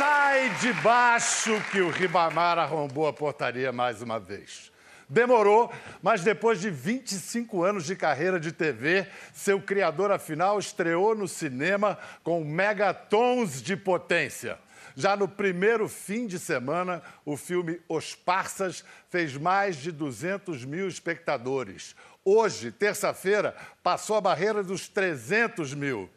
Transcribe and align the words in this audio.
Sai 0.00 0.48
de 0.62 0.72
baixo 0.80 1.60
que 1.70 1.82
o 1.82 1.90
Ribamar 1.90 2.58
arrombou 2.58 3.06
a 3.06 3.12
portaria 3.12 3.70
mais 3.70 4.00
uma 4.00 4.18
vez. 4.18 4.72
Demorou, 5.06 5.70
mas 6.00 6.22
depois 6.22 6.58
de 6.58 6.70
25 6.70 7.62
anos 7.62 7.84
de 7.84 7.94
carreira 7.94 8.40
de 8.40 8.50
TV, 8.50 9.06
seu 9.34 9.60
criador 9.60 10.10
afinal 10.10 10.58
estreou 10.58 11.14
no 11.14 11.28
cinema 11.28 11.98
com 12.24 12.42
megatons 12.42 13.60
de 13.60 13.76
potência. 13.76 14.58
Já 14.96 15.14
no 15.14 15.28
primeiro 15.28 15.86
fim 15.86 16.26
de 16.26 16.38
semana, 16.38 17.02
o 17.22 17.36
filme 17.36 17.78
Os 17.86 18.14
Parsas 18.14 18.82
fez 19.10 19.36
mais 19.36 19.76
de 19.76 19.92
200 19.92 20.64
mil 20.64 20.88
espectadores. 20.88 21.94
Hoje, 22.24 22.72
terça-feira, 22.72 23.54
passou 23.82 24.16
a 24.16 24.20
barreira 24.22 24.62
dos 24.62 24.88
300 24.88 25.74
mil. 25.74 26.08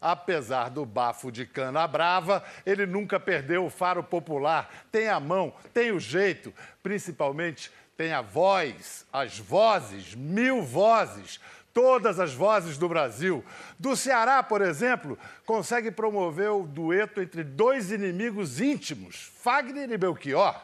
Apesar 0.00 0.70
do 0.70 0.86
bafo 0.86 1.30
de 1.30 1.44
cana 1.44 1.86
brava, 1.86 2.42
ele 2.64 2.86
nunca 2.86 3.20
perdeu 3.20 3.66
o 3.66 3.70
faro 3.70 4.02
popular. 4.02 4.70
Tem 4.90 5.08
a 5.08 5.20
mão, 5.20 5.52
tem 5.74 5.92
o 5.92 6.00
jeito, 6.00 6.54
principalmente 6.82 7.70
tem 7.96 8.14
a 8.14 8.22
voz, 8.22 9.06
as 9.12 9.38
vozes, 9.38 10.14
mil 10.14 10.62
vozes, 10.62 11.38
todas 11.74 12.18
as 12.18 12.32
vozes 12.32 12.78
do 12.78 12.88
Brasil. 12.88 13.44
Do 13.78 13.94
Ceará, 13.94 14.42
por 14.42 14.62
exemplo, 14.62 15.18
consegue 15.44 15.90
promover 15.90 16.50
o 16.50 16.62
dueto 16.62 17.20
entre 17.20 17.44
dois 17.44 17.92
inimigos 17.92 18.58
íntimos, 18.58 19.30
Fagner 19.42 19.90
e 19.90 19.98
Belchior. 19.98 20.58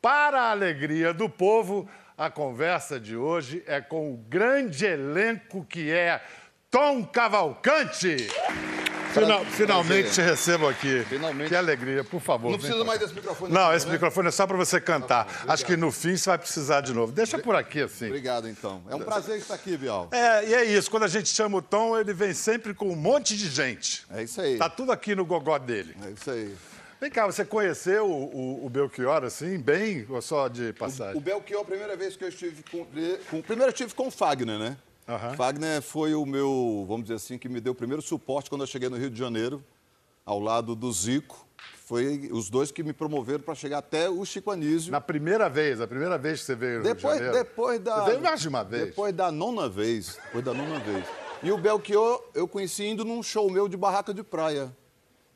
Para 0.00 0.42
a 0.42 0.50
alegria 0.52 1.12
do 1.12 1.28
povo, 1.28 1.88
a 2.16 2.30
conversa 2.30 3.00
de 3.00 3.16
hoje 3.16 3.62
é 3.66 3.80
com 3.80 4.12
o 4.12 4.16
grande 4.16 4.86
elenco 4.86 5.64
que 5.64 5.90
é 5.90 6.22
Tom 6.70 7.02
Cavalcante. 7.06 8.28
Final, 9.14 9.42
finalmente 9.46 10.10
te 10.12 10.20
recebo 10.20 10.68
aqui. 10.68 11.02
Finalmente. 11.08 11.48
Que 11.48 11.56
alegria, 11.56 12.04
por 12.04 12.20
favor. 12.20 12.50
Não 12.50 12.58
precisa 12.58 12.84
mais 12.84 13.00
desse 13.00 13.14
microfone. 13.14 13.54
Não, 13.54 13.68
aqui, 13.68 13.76
esse 13.76 13.86
né? 13.86 13.92
microfone 13.92 14.28
é 14.28 14.30
só 14.30 14.46
para 14.46 14.56
você 14.58 14.78
cantar. 14.78 15.44
Acho 15.48 15.64
que 15.64 15.78
no 15.78 15.90
fim 15.90 16.14
você 16.14 16.28
vai 16.28 16.38
precisar 16.38 16.82
de 16.82 16.92
novo. 16.92 17.10
Deixa 17.10 17.38
por 17.38 17.56
aqui, 17.56 17.80
assim. 17.80 18.08
Obrigado, 18.08 18.46
então. 18.46 18.82
É 18.90 18.94
um 18.94 19.00
prazer 19.00 19.38
estar 19.38 19.54
aqui, 19.54 19.78
Bial. 19.78 20.10
É, 20.12 20.46
e 20.46 20.54
é 20.54 20.64
isso. 20.64 20.90
Quando 20.90 21.04
a 21.04 21.08
gente 21.08 21.30
chama 21.30 21.56
o 21.56 21.62
Tom, 21.62 21.98
ele 21.98 22.12
vem 22.12 22.34
sempre 22.34 22.74
com 22.74 22.90
um 22.90 22.96
monte 22.96 23.34
de 23.34 23.48
gente. 23.48 24.04
É 24.10 24.22
isso 24.22 24.38
aí. 24.38 24.58
Tá 24.58 24.68
tudo 24.68 24.92
aqui 24.92 25.14
no 25.14 25.24
gogó 25.24 25.58
dele. 25.58 25.96
É 26.04 26.10
isso 26.10 26.30
aí. 26.30 26.54
Vem 27.00 27.10
cá, 27.10 27.24
você 27.24 27.46
conheceu 27.46 28.10
o, 28.10 28.24
o, 28.24 28.66
o 28.66 28.68
Belchior, 28.68 29.24
assim, 29.24 29.56
bem 29.58 30.04
ou 30.10 30.20
só 30.20 30.48
de 30.48 30.70
O 30.70 30.74
passagem? 30.74 31.20
Belchior, 31.20 31.62
a 31.62 31.64
primeira 31.64 31.96
vez 31.96 32.14
que 32.14 32.24
eu 32.24 32.28
estive 32.28 32.62
com... 32.70 32.84
com 33.30 33.40
primeiro 33.40 33.70
eu 33.70 33.74
estive 33.74 33.94
com 33.94 34.08
o 34.08 34.10
Fagner, 34.10 34.58
né? 34.58 34.76
Aham. 35.08 35.34
Fagner 35.34 35.80
foi 35.80 36.14
o 36.14 36.26
meu, 36.26 36.84
vamos 36.86 37.04
dizer 37.04 37.14
assim, 37.14 37.38
que 37.38 37.48
me 37.48 37.60
deu 37.60 37.72
o 37.72 37.74
primeiro 37.74 38.02
suporte 38.02 38.50
quando 38.50 38.60
eu 38.60 38.66
cheguei 38.66 38.90
no 38.90 38.96
Rio 38.96 39.08
de 39.10 39.18
Janeiro, 39.18 39.64
ao 40.24 40.38
lado 40.38 40.76
do 40.76 40.92
Zico. 40.92 41.46
Foi 41.86 42.28
os 42.30 42.50
dois 42.50 42.70
que 42.70 42.82
me 42.82 42.92
promoveram 42.92 43.40
para 43.40 43.54
chegar 43.54 43.78
até 43.78 44.10
o 44.10 44.22
Chico 44.26 44.50
Anísio. 44.50 44.92
Na 44.92 45.00
primeira 45.00 45.48
vez, 45.48 45.80
a 45.80 45.86
primeira 45.86 46.18
vez 46.18 46.40
que 46.40 46.46
você 46.46 46.54
veio 46.54 46.80
no 46.80 46.84
Rio 46.84 46.94
de 46.94 46.96
Depois, 46.96 47.18
Janeiro. 47.18 47.44
depois 47.44 47.80
da. 47.80 48.00
Você 48.04 48.10
veio 48.10 48.22
mais 48.22 48.40
de 48.42 48.48
uma 48.48 48.62
vez. 48.62 48.84
Depois 48.84 49.14
da 49.14 49.32
nona 49.32 49.68
vez. 49.68 50.18
Depois 50.26 50.44
da 50.44 50.52
nona 50.52 50.78
vez. 50.80 51.06
E 51.42 51.50
o 51.50 51.56
Belchior 51.56 52.22
eu 52.34 52.46
conheci 52.46 52.84
indo 52.84 53.04
num 53.06 53.22
show 53.22 53.50
meu 53.50 53.66
de 53.66 53.76
barraca 53.78 54.12
de 54.12 54.22
praia. 54.22 54.76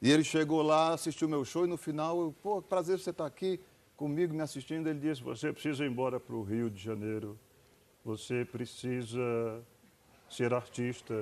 E 0.03 0.11
ele 0.11 0.25
chegou 0.25 0.61
lá, 0.61 0.93
assistiu 0.93 1.29
meu 1.29 1.45
show 1.45 1.65
e 1.65 1.69
no 1.69 1.79
final, 1.79 2.21
eu, 2.21 2.35
pô, 2.43 2.61
prazer 2.61 2.99
você 2.99 3.11
estar 3.11 3.25
aqui 3.25 3.59
comigo 3.97 4.35
me 4.35 4.43
assistindo. 4.43 4.89
Ele 4.89 4.99
disse, 4.99 5.23
Você 5.23 5.53
precisa 5.53 5.85
ir 5.85 5.91
embora 5.91 6.21
para 6.21 6.35
o 6.35 6.43
Rio 6.43 6.69
de 6.69 6.83
Janeiro. 6.83 7.39
Você 8.05 8.45
precisa 8.45 9.61
ser 10.29 10.53
artista. 10.53 11.15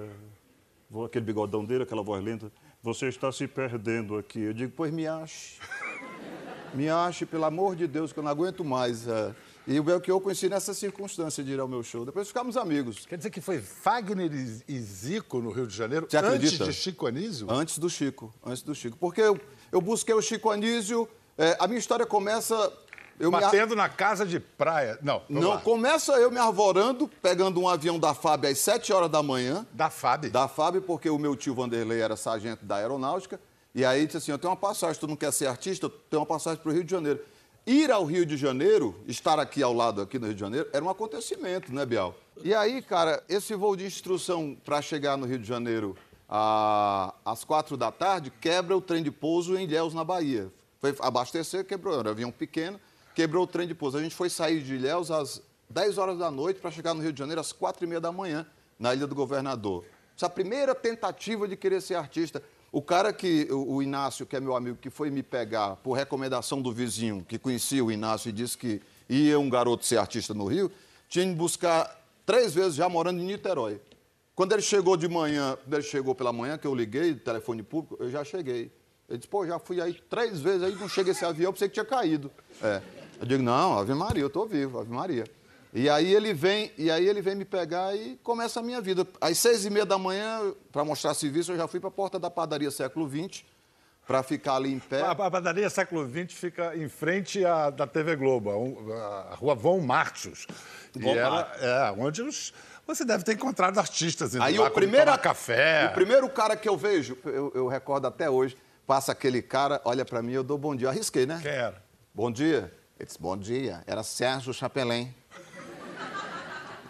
Aquele 1.05 1.25
bigodão 1.25 1.65
dele, 1.65 1.85
aquela 1.85 2.03
voz 2.03 2.23
lenta. 2.25 2.51
Você 2.83 3.09
está 3.09 3.31
se 3.31 3.47
perdendo 3.47 4.17
aqui. 4.17 4.41
eu 4.41 4.53
digo, 4.53 4.73
pois 4.75 4.93
me 4.93 5.07
ache. 5.07 5.61
Me 6.73 6.89
ache, 6.89 7.27
pelo 7.27 7.45
amor 7.45 7.77
de 7.77 7.87
Deus, 7.87 8.13
que 8.13 8.19
eu 8.19 8.23
não 8.23 8.31
aguento 8.31 8.65
mais. 8.65 9.07
é. 9.07 9.35
E 9.67 9.79
o 9.79 9.85
Belchior 9.85 10.17
eu 10.17 10.21
conheci 10.21 10.49
nessa 10.49 10.73
circunstância 10.73 11.45
de 11.45 11.53
ir 11.53 11.61
ao 11.61 11.69
meu 11.69 11.83
show. 11.83 12.05
Depois 12.05 12.27
ficamos 12.27 12.57
amigos. 12.57 13.05
Quer 13.07 13.19
dizer 13.19 13.31
que 13.31 13.41
foi 13.41 13.61
Fagner 13.61 14.33
e 14.67 14.81
Zico 14.81 15.41
no 15.41 15.51
Rio 15.51 15.67
de 15.67 15.77
Janeiro 15.77 16.07
Você 16.09 16.17
antes 16.17 16.29
acredita? 16.35 16.65
de 16.65 16.73
Chico 16.73 17.07
Anísio? 17.07 17.47
Antes 17.51 17.79
do 17.79 17.89
Chico, 17.89 18.35
antes 18.45 18.63
do 18.63 18.75
Chico. 18.75 18.97
Porque 18.97 19.21
eu, 19.21 19.39
eu 19.71 19.81
busquei 19.81 20.15
o 20.15 20.23
Chico 20.23 20.51
Anísio, 20.51 21.07
é, 21.37 21.57
a 21.61 21.69
minha 21.69 21.79
história 21.79 22.07
começa... 22.07 22.73
Eu 23.21 23.35
ar- 23.35 23.43
Batendo 23.43 23.77
na 23.77 23.89
casa 23.89 24.25
de 24.27 24.41
praia. 24.41 24.99
Não, 25.03 25.23
Não, 25.29 25.51
lá. 25.51 25.59
começa 25.61 26.13
eu 26.15 26.31
me 26.31 26.39
arvorando, 26.39 27.07
pegando 27.23 27.61
um 27.61 27.69
avião 27.69 27.99
da 27.99 28.15
FAB 28.15 28.47
às 28.47 28.59
7 28.59 28.93
horas 28.93 29.11
da 29.11 29.23
manhã. 29.23 29.67
Da 29.73 29.91
FAB. 29.91 30.31
Da 30.31 30.49
FAB, 30.49 30.81
porque 30.81 31.09
o 31.11 31.19
meu 31.19 31.37
tio 31.37 31.55
Vanderlei 31.55 32.01
era 32.01 32.17
sargento 32.17 32.65
da 32.65 32.77
aeronáutica. 32.77 33.39
E 33.75 33.85
aí 33.85 34.07
disse 34.07 34.17
assim: 34.17 34.33
Eu 34.33 34.39
tenho 34.39 34.51
uma 34.51 34.57
passagem, 34.57 34.99
tu 34.99 35.07
não 35.07 35.15
quer 35.17 35.33
ser 35.33 35.47
artista? 35.47 35.87
Eu 35.87 35.91
tenho 35.91 36.21
uma 36.21 36.27
passagem 36.27 36.61
para 36.63 36.71
o 36.71 36.75
Rio 36.75 36.83
de 36.83 36.91
Janeiro. 36.91 37.21
Ir 37.67 37.91
ao 37.93 38.05
Rio 38.07 38.25
de 38.25 38.37
Janeiro, 38.39 38.97
estar 39.07 39.39
aqui 39.39 39.63
ao 39.63 39.73
lado, 39.75 40.01
aqui 40.01 40.19
no 40.19 40.25
Rio 40.27 40.35
de 40.35 40.41
Janeiro, 40.41 40.67
era 40.73 40.83
um 40.83 40.89
acontecimento, 40.89 41.73
né, 41.75 41.85
Bial? 41.85 42.15
E 42.43 42.55
aí, 42.55 42.81
cara, 42.81 43.23
esse 43.29 43.55
voo 43.55 43.77
de 43.77 43.85
instrução 43.85 44.57
para 44.65 44.81
chegar 44.81 45.19
no 45.19 45.27
Rio 45.27 45.39
de 45.39 45.47
Janeiro 45.47 45.95
a- 46.29 47.13
às 47.25 47.45
quatro 47.45 47.77
da 47.77 47.93
tarde 47.93 48.33
quebra 48.41 48.77
o 48.77 48.81
trem 48.81 49.03
de 49.03 49.11
pouso 49.11 49.57
em 49.59 49.65
Ilhéus, 49.65 49.93
na 49.93 50.03
Bahia. 50.05 50.51
Foi 50.81 50.97
abastecer, 51.01 51.65
quebrou. 51.67 51.99
Era 52.01 52.09
um 52.09 52.13
avião 52.13 52.31
pequeno, 52.31 52.81
quebrou 53.15 53.45
o 53.45 53.47
trem 53.47 53.67
de 53.67 53.75
pouso. 53.75 53.99
A 53.99 54.03
gente 54.03 54.15
foi 54.15 54.31
sair 54.31 54.63
de 54.63 54.75
Ilhéus 54.75 55.11
às 55.11 55.43
10 55.69 55.99
horas 55.99 56.19
da 56.19 56.31
noite 56.31 56.61
para 56.61 56.71
chegar 56.71 56.95
no 56.95 57.03
Rio 57.03 57.13
de 57.13 57.19
Janeiro 57.19 57.41
às 57.41 57.53
quatro 57.53 57.85
e 57.85 57.87
meia 57.87 58.01
da 58.01 58.11
manhã, 58.11 58.47
na 58.79 58.95
Ilha 58.95 59.07
do 59.07 59.15
Governador. 59.15 59.85
Essa 60.17 60.29
primeira 60.29 60.75
tentativa 60.75 61.49
de 61.49 61.57
querer 61.57 61.81
ser 61.81 61.95
artista. 61.95 62.43
O 62.73 62.83
cara 62.83 63.13
que, 63.13 63.49
o, 63.51 63.83
Inácio, 63.83 64.27
que 64.27 64.37
é 64.37 64.41
meu 64.41 64.55
amigo, 64.55 64.77
que 64.77 64.91
foi 64.91 65.11
me 65.11 65.23
pegar 65.23 65.77
por 65.77 65.95
recomendação 65.95 66.61
do 66.61 66.73
vizinho, 66.73 67.25
que 67.27 67.39
conhecia 67.39 67.85
o 67.85 67.91
Inácio 67.91 68.29
e 68.29 68.33
disse 68.33 68.57
que 68.57 68.81
ia 69.09 69.39
um 69.41 69.49
garoto 69.49 69.85
ser 69.85 69.97
artista 69.97 70.33
no 70.33 70.47
Rio, 70.47 70.71
tinha 71.09 71.27
que 71.27 71.35
buscar 71.35 72.01
três 72.25 72.55
vezes 72.55 72.75
já 72.75 72.89
morando 72.89 73.21
em 73.21 73.25
Niterói. 73.25 73.81
Quando 74.37 74.53
ele 74.53 74.63
chegou 74.63 74.97
de 74.97 75.09
manhã, 75.09 75.57
quando 75.63 75.75
ele 75.75 75.83
chegou 75.83 76.15
pela 76.15 76.33
manhã, 76.33 76.57
que 76.57 76.67
eu 76.67 76.75
liguei, 76.75 77.15
telefone 77.15 77.63
público, 77.63 77.97
eu 77.99 78.09
já 78.09 78.23
cheguei. 78.23 78.71
Ele 79.11 79.19
disse, 79.19 79.29
pô, 79.29 79.45
já 79.45 79.59
fui 79.59 79.81
aí 79.81 79.93
três 80.09 80.41
vezes, 80.41 80.63
aí 80.63 80.75
não 80.77 80.89
chega 80.89 81.11
esse 81.11 81.25
avião, 81.25 81.49
eu 81.49 81.53
pensei 81.53 81.69
que 81.69 81.75
tinha 81.75 81.85
caído. 81.85 82.31
É. 82.63 82.81
Eu 83.21 83.27
digo, 83.27 83.43
não, 83.43 83.77
Ave 83.77 83.93
Maria, 83.93 84.23
eu 84.23 84.31
tô 84.31 84.47
vivo, 84.47 84.79
Ave 84.79 84.91
Maria. 84.91 85.25
E 85.75 85.89
aí 85.89 86.15
ele 86.15 86.33
vem, 86.33 86.73
e 86.79 86.91
aí 86.91 87.07
ele 87.07 87.21
vem 87.21 87.35
me 87.35 87.45
pegar 87.45 87.95
e 87.95 88.19
começa 88.23 88.61
a 88.61 88.63
minha 88.63 88.81
vida. 88.81 89.07
Às 89.21 89.39
seis 89.39 89.65
e 89.65 89.71
meia 89.71 89.85
da 89.85 89.99
manhã, 89.99 90.53
para 90.73 90.85
mostrar 90.85 91.13
serviço, 91.15 91.53
eu 91.53 91.57
já 91.57 91.67
fui 91.67 91.81
para 91.81 91.89
a 91.89 91.93
porta 91.93 92.19
da 92.19 92.31
padaria 92.31 92.71
século 92.71 93.09
XX, 93.09 93.45
para 94.07 94.23
ficar 94.23 94.55
ali 94.55 94.73
em 94.73 94.79
pé. 94.79 95.03
A, 95.03 95.11
a 95.11 95.31
padaria 95.31 95.69
século 95.71 96.09
XX 96.09 96.33
fica 96.33 96.77
em 96.77 96.89
frente 96.89 97.45
à 97.45 97.71
da 97.71 97.87
TV 97.87 98.17
Globo, 98.17 98.51
a, 98.93 99.33
a 99.33 99.35
rua 99.35 99.55
Von 99.55 99.81
Martius. 99.81 100.47
E 100.99 101.09
ela, 101.09 101.53
é, 101.61 101.95
onde 101.97 102.23
os, 102.23 102.53
você 102.87 103.05
deve 103.05 103.23
ter 103.23 103.35
encontrado 103.35 103.79
artistas 103.79 104.35
indo 104.35 104.43
Aí 104.43 104.59
lá, 104.59 104.67
o 104.67 104.71
primeiro, 104.71 105.17
café. 105.19 105.89
o 105.91 105.95
primeiro 105.95 106.29
cara 106.29 106.57
que 106.57 106.69
eu 106.69 106.77
vejo, 106.77 107.17
eu, 107.25 107.53
eu 107.55 107.69
recordo 107.69 108.07
até 108.07 108.29
hoje, 108.29 108.57
passa 108.91 109.13
aquele 109.13 109.41
cara, 109.41 109.81
olha 109.85 110.05
para 110.05 110.21
mim, 110.21 110.33
eu 110.33 110.43
dou 110.43 110.59
bom 110.59 110.75
dia. 110.75 110.87
Eu 110.87 110.91
arrisquei, 110.91 111.25
né? 111.25 111.39
Quem 111.41 111.53
era? 111.53 111.81
Bom 112.13 112.29
dia. 112.29 112.73
Ele 112.99 113.07
disse, 113.07 113.23
bom 113.23 113.37
dia. 113.37 113.85
Era 113.87 114.03
Sérgio 114.03 114.53
Chapelin. 114.53 115.15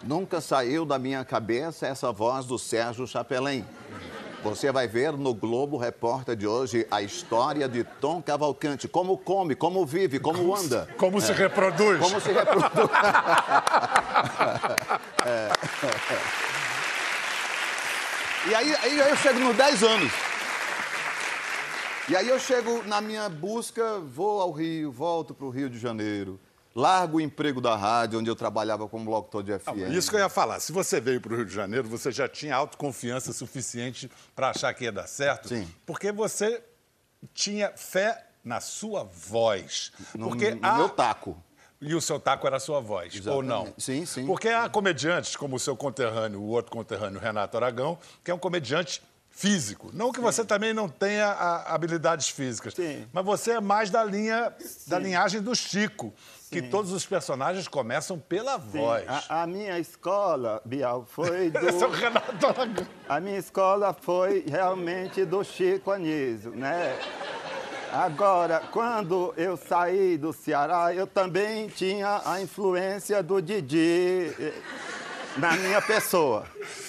Nunca 0.01 0.41
saiu 0.41 0.83
da 0.83 0.97
minha 0.97 1.23
cabeça 1.23 1.85
essa 1.85 2.11
voz 2.11 2.47
do 2.47 2.57
Sérgio 2.57 3.05
Chapelin. 3.05 3.63
Você 4.43 4.71
vai 4.71 4.87
ver 4.87 5.11
no 5.13 5.31
Globo 5.31 5.77
Repórter 5.77 6.35
de 6.35 6.47
hoje 6.47 6.87
a 6.89 7.03
história 7.03 7.69
de 7.69 7.83
Tom 7.83 8.19
Cavalcante. 8.19 8.87
Como 8.87 9.15
come, 9.15 9.53
como 9.53 9.85
vive, 9.85 10.19
como 10.19 10.55
anda. 10.55 10.87
Como 10.97 11.21
se 11.21 11.31
reproduz? 11.33 11.99
Como 11.99 12.19
se 12.19 12.31
reproduz. 12.31 12.89
É. 15.23 15.51
E 18.49 18.55
aí, 18.55 18.75
aí 18.75 18.97
eu 18.97 19.15
chego 19.17 19.39
nos 19.39 19.55
10 19.55 19.83
anos. 19.83 20.30
E 22.09 22.15
aí 22.15 22.27
eu 22.27 22.39
chego 22.39 22.83
na 22.83 22.99
minha 22.99 23.29
busca, 23.29 23.99
vou 23.99 24.41
ao 24.41 24.51
Rio, 24.51 24.91
volto 24.91 25.33
para 25.33 25.45
o 25.45 25.49
Rio 25.49 25.69
de 25.69 25.77
Janeiro, 25.79 26.39
largo 26.75 27.17
o 27.17 27.21
emprego 27.21 27.61
da 27.61 27.75
rádio, 27.75 28.19
onde 28.19 28.29
eu 28.29 28.35
trabalhava 28.35 28.87
como 28.87 29.09
locutor 29.09 29.43
de 29.43 29.57
FM. 29.57 29.91
Isso 29.91 30.09
que 30.09 30.15
eu 30.15 30.19
ia 30.19 30.29
falar. 30.29 30.59
Se 30.59 30.71
você 30.71 30.99
veio 30.99 31.21
para 31.21 31.33
o 31.33 31.35
Rio 31.37 31.45
de 31.45 31.53
Janeiro, 31.53 31.87
você 31.87 32.11
já 32.11 32.27
tinha 32.27 32.55
autoconfiança 32.55 33.31
suficiente 33.31 34.11
para 34.35 34.49
achar 34.49 34.73
que 34.73 34.83
ia 34.85 34.91
dar 34.91 35.07
certo? 35.07 35.47
Sim. 35.49 35.67
Porque 35.85 36.11
você 36.11 36.61
tinha 37.33 37.71
fé 37.77 38.25
na 38.43 38.59
sua 38.59 39.03
voz. 39.03 39.91
No, 40.15 40.29
Porque 40.29 40.51
no 40.55 40.59
há- 40.67 40.77
meu 40.77 40.89
taco. 40.89 41.41
E 41.79 41.95
o 41.95 42.01
seu 42.01 42.19
taco 42.19 42.45
era 42.45 42.57
a 42.57 42.59
sua 42.59 42.79
voz, 42.79 43.25
ou 43.25 43.41
não? 43.41 43.61
Exatamente. 43.63 43.83
Sim, 43.83 44.05
sim. 44.05 44.25
Porque 44.27 44.49
há 44.49 44.69
comediantes, 44.69 45.35
como 45.35 45.55
o 45.55 45.59
seu 45.59 45.75
conterrâneo, 45.75 46.39
o 46.39 46.45
outro 46.47 46.71
conterrâneo, 46.71 47.19
Renato 47.19 47.57
Aragão, 47.57 47.97
que 48.23 48.29
é 48.29 48.33
um 48.33 48.37
comediante 48.37 49.01
físico. 49.31 49.89
Não 49.93 50.11
que 50.11 50.19
você 50.19 50.45
também 50.45 50.73
não 50.73 50.87
tenha 50.87 51.31
habilidades 51.65 52.29
físicas, 52.29 52.73
Sim. 52.73 53.07
mas 53.11 53.25
você 53.25 53.53
é 53.53 53.59
mais 53.61 53.89
da 53.89 54.03
linha 54.03 54.53
da 54.87 54.99
linhagem 54.99 55.41
do 55.41 55.55
Chico, 55.55 56.13
que 56.51 56.61
todos 56.61 56.91
os 56.91 57.05
personagens 57.05 57.67
começam 57.67 58.19
pela 58.19 58.57
voz. 58.57 59.05
A, 59.07 59.43
a 59.43 59.47
minha 59.47 59.79
escola, 59.79 60.61
Bial, 60.65 61.07
foi 61.09 61.49
do. 61.51 61.67
Esse 61.67 61.83
é 61.83 61.87
o 61.87 61.91
Renato 61.91 62.45
Aragão. 62.45 62.85
A 63.07 63.19
minha 63.19 63.37
escola 63.39 63.95
foi 63.99 64.43
realmente 64.47 65.23
do 65.25 65.43
Chico 65.43 65.91
Anísio, 65.91 66.51
né? 66.51 66.99
Agora, 67.93 68.61
quando 68.71 69.33
eu 69.35 69.57
saí 69.57 70.17
do 70.17 70.31
Ceará, 70.31 70.93
eu 70.95 71.05
também 71.05 71.67
tinha 71.67 72.21
a 72.25 72.41
influência 72.41 73.21
do 73.21 73.41
Didi 73.41 74.33
na 75.37 75.55
minha 75.57 75.81
pessoa. 75.81 76.45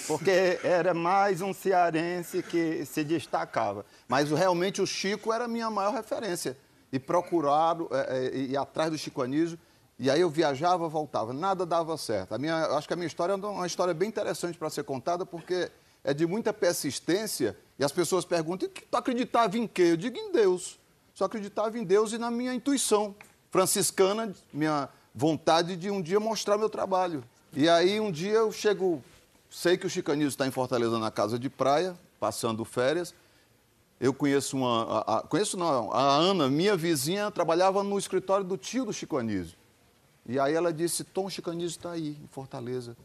Porque 0.07 0.59
era 0.63 0.93
mais 0.93 1.41
um 1.41 1.53
cearense 1.53 2.43
que 2.43 2.85
se 2.85 3.03
destacava. 3.03 3.85
Mas 4.07 4.29
realmente 4.29 4.81
o 4.81 4.87
Chico 4.87 5.31
era 5.31 5.45
a 5.45 5.47
minha 5.47 5.69
maior 5.69 5.93
referência. 5.93 6.57
E 6.91 6.99
procurar, 6.99 7.77
é, 7.91 8.27
é, 8.27 8.37
ir 8.37 8.57
atrás 8.57 8.91
do 8.91 8.97
Chico 8.97 9.21
Anísio. 9.21 9.57
E 9.97 10.09
aí 10.09 10.21
eu 10.21 10.29
viajava, 10.29 10.87
voltava. 10.87 11.33
Nada 11.33 11.65
dava 11.65 11.97
certo. 11.97 12.33
A 12.33 12.37
minha, 12.37 12.65
acho 12.77 12.87
que 12.87 12.93
a 12.93 12.97
minha 12.97 13.07
história 13.07 13.33
é 13.33 13.35
uma 13.35 13.67
história 13.67 13.93
bem 13.93 14.09
interessante 14.09 14.57
para 14.57 14.69
ser 14.69 14.83
contada, 14.83 15.25
porque 15.25 15.71
é 16.03 16.13
de 16.13 16.25
muita 16.25 16.53
persistência. 16.53 17.57
E 17.79 17.83
as 17.83 17.91
pessoas 17.91 18.25
perguntam, 18.25 18.69
tu 18.69 18.97
acreditava 18.97 19.57
em 19.57 19.67
quê? 19.67 19.83
Eu 19.91 19.97
digo 19.97 20.17
em 20.17 20.31
Deus 20.31 20.79
só 21.13 21.25
acreditava 21.25 21.77
em 21.77 21.83
Deus 21.83 22.11
e 22.11 22.17
na 22.17 22.31
minha 22.31 22.53
intuição 22.53 23.15
franciscana, 23.51 24.33
minha 24.51 24.89
vontade 25.13 25.75
de 25.75 25.91
um 25.91 26.01
dia 26.01 26.19
mostrar 26.19 26.57
meu 26.57 26.69
trabalho. 26.69 27.23
E 27.55 27.69
aí 27.69 27.99
um 27.99 28.11
dia 28.11 28.33
eu 28.33 28.51
chego, 28.51 29.03
sei 29.47 29.77
que 29.77 29.85
o 29.85 29.89
Chicanismo 29.89 30.29
está 30.29 30.47
em 30.47 30.51
Fortaleza 30.51 30.97
na 30.97 31.11
casa 31.11 31.37
de 31.37 31.51
praia, 31.51 31.95
passando 32.19 32.65
férias. 32.65 33.13
Eu 33.99 34.11
conheço 34.11 34.57
uma, 34.57 34.83
a, 34.83 35.17
a, 35.17 35.21
conheço 35.21 35.55
não, 35.55 35.91
a 35.93 36.15
Ana, 36.15 36.49
minha 36.49 36.75
vizinha, 36.75 37.29
trabalhava 37.29 37.83
no 37.83 37.97
escritório 37.99 38.43
do 38.43 38.57
tio 38.57 38.85
do 38.85 38.91
Chico 38.91 39.17
Anísio. 39.17 39.55
E 40.25 40.39
aí 40.39 40.55
ela 40.55 40.73
disse, 40.73 41.03
Tom, 41.03 41.27
o 41.27 41.29
Chico 41.29 41.51
Anísio 41.51 41.77
está 41.77 41.91
aí, 41.91 42.17
em 42.23 42.27
Fortaleza. 42.31 42.97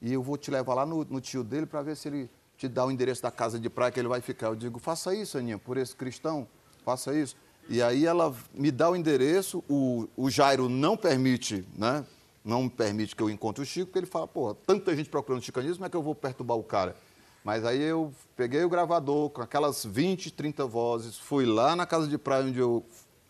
E 0.00 0.10
eu 0.10 0.22
vou 0.22 0.38
te 0.38 0.50
levar 0.50 0.72
lá 0.72 0.86
no, 0.86 1.04
no 1.04 1.20
tio 1.20 1.44
dele 1.44 1.66
para 1.66 1.82
ver 1.82 1.94
se 1.94 2.08
ele 2.08 2.30
te 2.56 2.68
dá 2.68 2.86
o 2.86 2.90
endereço 2.90 3.22
da 3.22 3.30
casa 3.30 3.60
de 3.60 3.68
praia 3.68 3.92
que 3.92 4.00
ele 4.00 4.08
vai 4.08 4.22
ficar. 4.22 4.46
Eu 4.46 4.56
digo, 4.56 4.78
faça 4.78 5.14
isso, 5.14 5.36
Aninha, 5.36 5.58
por 5.58 5.76
esse 5.76 5.94
cristão, 5.94 6.48
faça 6.86 7.14
isso. 7.14 7.36
E 7.68 7.82
aí 7.82 8.06
ela 8.06 8.34
me 8.54 8.70
dá 8.70 8.88
o 8.88 8.96
endereço, 8.96 9.62
o, 9.68 10.08
o 10.16 10.30
Jairo 10.30 10.70
não 10.70 10.96
permite, 10.96 11.66
né? 11.76 12.04
Não 12.44 12.68
permite 12.68 13.14
que 13.14 13.22
eu 13.22 13.28
encontre 13.28 13.62
o 13.62 13.66
Chico, 13.66 13.86
porque 13.86 13.98
ele 13.98 14.06
fala, 14.06 14.26
pô, 14.26 14.54
tanta 14.54 14.96
gente 14.96 15.10
procurando 15.10 15.42
chicanismo, 15.42 15.76
como 15.76 15.86
é 15.86 15.90
que 15.90 15.96
eu 15.96 16.02
vou 16.02 16.14
perturbar 16.14 16.56
o 16.56 16.62
cara? 16.62 16.96
Mas 17.44 17.64
aí 17.64 17.80
eu 17.80 18.12
peguei 18.36 18.64
o 18.64 18.68
gravador 18.68 19.30
com 19.30 19.42
aquelas 19.42 19.84
20, 19.84 20.30
30 20.30 20.66
vozes, 20.66 21.18
fui 21.18 21.46
lá 21.46 21.74
na 21.74 21.86
casa 21.86 22.06
de 22.06 22.18
praia 22.18 22.44
onde 22.44 22.58
eu 22.58 22.84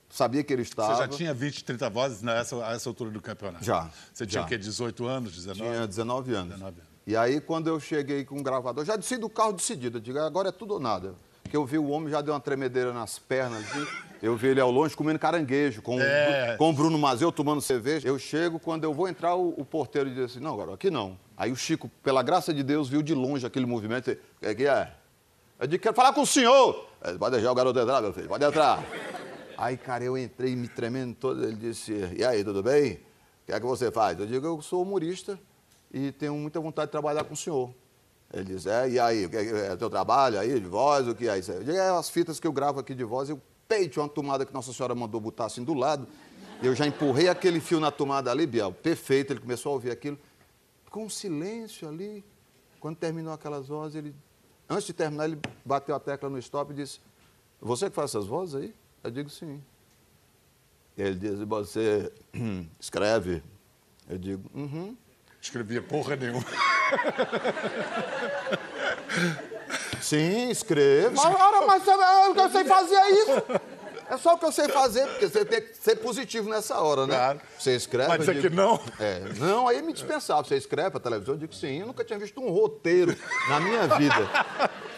sabia 0.09 0.43
que 0.43 0.53
ele 0.53 0.63
estava. 0.63 0.95
Você 0.95 1.03
já 1.03 1.09
tinha 1.09 1.35
20, 1.35 1.65
30 1.65 1.91
vozes 1.91 2.23
nessa 2.23 2.57
essa 2.67 2.89
altura 2.89 3.11
do 3.11 3.21
campeonato? 3.21 3.65
Já. 3.65 3.91
Você 4.13 4.27
tinha 4.27 4.43
já. 4.43 4.47
o 4.47 4.49
quê, 4.49 4.59
18 4.59 5.07
anos, 5.07 5.35
19? 5.35 5.61
Tinha 5.61 5.87
19 5.87 6.35
anos. 6.35 6.53
19 6.55 6.81
anos. 6.81 6.91
E 7.07 7.17
aí, 7.17 7.41
quando 7.41 7.69
eu 7.69 7.81
cheguei 7.81 8.25
com 8.25 8.39
o 8.39 8.43
gravador, 8.43 8.85
já 8.85 8.97
desci 8.97 9.17
do 9.17 9.29
carro 9.29 9.53
decidido, 9.53 9.99
eu 9.99 10.01
digo, 10.01 10.19
agora 10.19 10.51
é 10.51 10.53
tudo 10.53 10.75
ou 10.75 10.81
nada. 10.81 11.15
Porque 11.51 11.57
eu 11.57 11.67
vi 11.67 11.79
o 11.79 11.89
homem 11.89 12.09
já 12.09 12.21
deu 12.21 12.33
uma 12.33 12.39
tremedeira 12.39 12.93
nas 12.93 13.19
pernas, 13.19 13.65
assim, 13.65 13.85
eu 14.23 14.37
vi 14.37 14.47
ele 14.47 14.61
ao 14.61 14.71
longe 14.71 14.97
comendo 14.97 15.19
caranguejo, 15.19 15.83
com, 15.83 16.01
é. 16.01 16.55
com 16.57 16.71
o 16.71 16.73
Bruno 16.73 16.97
Mazeu 16.97 17.33
tomando 17.33 17.61
cerveja. 17.61 18.07
Eu 18.07 18.21
chego, 18.21 18.61
quando 18.61 18.85
eu 18.85 18.95
vou 18.95 19.09
entrar, 19.09 19.35
o, 19.35 19.49
o 19.57 19.65
porteiro 19.65 20.09
diz 20.09 20.27
assim, 20.27 20.39
não, 20.39 20.53
agora 20.53 20.75
aqui 20.75 20.93
não. 20.93 21.19
Aí 21.37 21.51
o 21.51 21.57
Chico, 21.57 21.91
pela 22.05 22.23
graça 22.23 22.55
de 22.55 22.63
Deus, 22.63 22.89
viu 22.89 23.03
de 23.03 23.15
longe 23.15 23.45
aquele 23.45 23.67
movimento 23.67 24.13
e 24.13 24.15
disse, 24.15 24.53
o 24.53 24.57
que 24.57 24.65
é? 24.65 24.93
Eu 25.59 25.67
disse, 25.67 25.81
quero 25.81 25.97
falar 25.97 26.13
com 26.13 26.21
o 26.21 26.27
senhor. 26.27 26.87
Pode 27.19 27.35
deixar 27.35 27.51
o 27.51 27.55
garoto 27.57 27.81
entrar, 27.81 28.01
meu 28.01 28.13
filho, 28.13 28.29
pode 28.29 28.45
entrar. 28.45 28.85
Aí, 29.59 29.77
cara, 29.77 30.05
eu 30.05 30.17
entrei 30.17 30.55
me 30.55 30.69
tremendo 30.69 31.17
todo, 31.17 31.43
ele 31.43 31.57
disse, 31.57 31.93
e 32.17 32.25
aí, 32.25 32.45
tudo 32.45 32.63
bem? 32.63 32.93
O 32.93 33.47
que 33.47 33.53
é 33.53 33.59
que 33.59 33.67
você 33.67 33.91
faz? 33.91 34.17
Eu 34.21 34.27
digo, 34.27 34.47
eu 34.47 34.63
sou 34.63 34.83
humorista 34.83 35.37
e 35.93 36.13
tenho 36.13 36.37
muita 36.37 36.61
vontade 36.61 36.87
de 36.87 36.93
trabalhar 36.93 37.25
com 37.25 37.35
o 37.35 37.37
senhor. 37.37 37.75
Ele 38.33 38.45
diz, 38.45 38.67
é, 38.67 38.89
e 38.89 38.99
aí, 38.99 39.25
é, 39.25 39.73
é 39.73 39.77
teu 39.77 39.91
trabalho 39.91 40.39
aí, 40.39 40.61
de 40.61 40.67
voz, 40.67 41.09
o 41.09 41.15
que 41.15 41.29
é 41.29 41.39
isso? 41.39 41.51
Eu 41.51 41.65
digo, 41.65 41.77
é 41.77 41.91
as 41.91 42.09
fitas 42.09 42.39
que 42.39 42.47
eu 42.47 42.53
gravo 42.53 42.79
aqui 42.79 42.95
de 42.95 43.03
voz, 43.03 43.29
eu 43.29 43.41
peito 43.69 44.01
uma 44.01 44.09
tomada 44.09 44.47
que 44.47 44.55
Nossa 44.55 44.73
Senhora 44.73 44.95
mandou 44.95 45.21
botar 45.21 45.47
assim 45.47 45.65
do 45.65 45.75
lado. 45.75 46.07
Eu 46.63 46.75
já 46.75 46.87
empurrei 46.87 47.29
aquele 47.29 47.59
fio 47.59 47.81
na 47.81 47.91
tomada 47.91 48.31
ali, 48.31 48.47
Biel, 48.47 48.73
perfeito, 48.73 49.33
ele 49.33 49.41
começou 49.41 49.71
a 49.71 49.73
ouvir 49.75 49.91
aquilo. 49.91 50.19
Com 50.91 51.09
silêncio 51.09 51.89
ali, 51.89 52.25
quando 52.79 52.97
terminou 52.97 53.33
aquelas 53.33 53.67
vozes, 53.67 53.97
ele, 53.97 54.15
antes 54.69 54.87
de 54.87 54.93
terminar, 54.93 55.25
ele 55.25 55.39
bateu 55.65 55.95
a 55.95 56.01
tecla 56.01 56.29
no 56.29 56.39
stop 56.39 56.73
e 56.73 56.77
disse, 56.77 57.01
você 57.61 57.89
que 57.91 57.97
faz 57.97 58.11
essas 58.11 58.27
vozes 58.27 58.55
aí? 58.55 58.75
Eu 59.03 59.11
digo, 59.11 59.29
sim. 59.29 59.61
Ele 60.97 61.15
diz, 61.15 61.41
você 61.41 62.13
escreve? 62.79 63.43
Eu 64.09 64.19
digo, 64.19 64.51
uhum. 64.55 64.97
Escrevia 65.41 65.83
porra 65.83 66.17
nenhuma. 66.17 66.45
Sim, 70.01 70.51
escreva. 70.51 71.21
Ora, 71.21 71.67
mas 71.67 71.87
é 71.87 72.29
o 72.29 72.35
que 72.35 72.41
eu 72.41 72.51
sei 72.51 72.65
fazer 72.65 72.95
é 72.97 73.11
isso. 73.11 73.43
É 74.11 74.17
só 74.17 74.35
o 74.35 74.39
que 74.39 74.45
eu 74.45 74.51
sei 74.51 74.67
fazer, 74.67 75.07
porque 75.07 75.29
você 75.29 75.45
tem 75.45 75.61
que 75.61 75.73
ser 75.77 75.95
positivo 75.97 76.51
nessa 76.51 76.81
hora, 76.81 77.07
né? 77.07 77.15
Claro. 77.15 77.41
Você 77.57 77.77
escreve. 77.77 78.09
Mas 78.09 78.19
dizer 78.19 78.41
que 78.41 78.51
não? 78.51 78.81
É, 78.99 79.21
não, 79.39 79.69
aí 79.69 79.81
me 79.83 79.93
dispensava. 79.93 80.43
Você 80.43 80.57
escreve 80.57 80.91
para 80.91 80.99
televisão? 80.99 81.35
Eu 81.35 81.39
digo 81.39 81.55
sim. 81.55 81.79
Eu 81.79 81.87
nunca 81.87 82.03
tinha 82.03 82.19
visto 82.19 82.41
um 82.41 82.51
roteiro 82.51 83.17
na 83.49 83.61
minha 83.61 83.87
vida. 83.87 84.29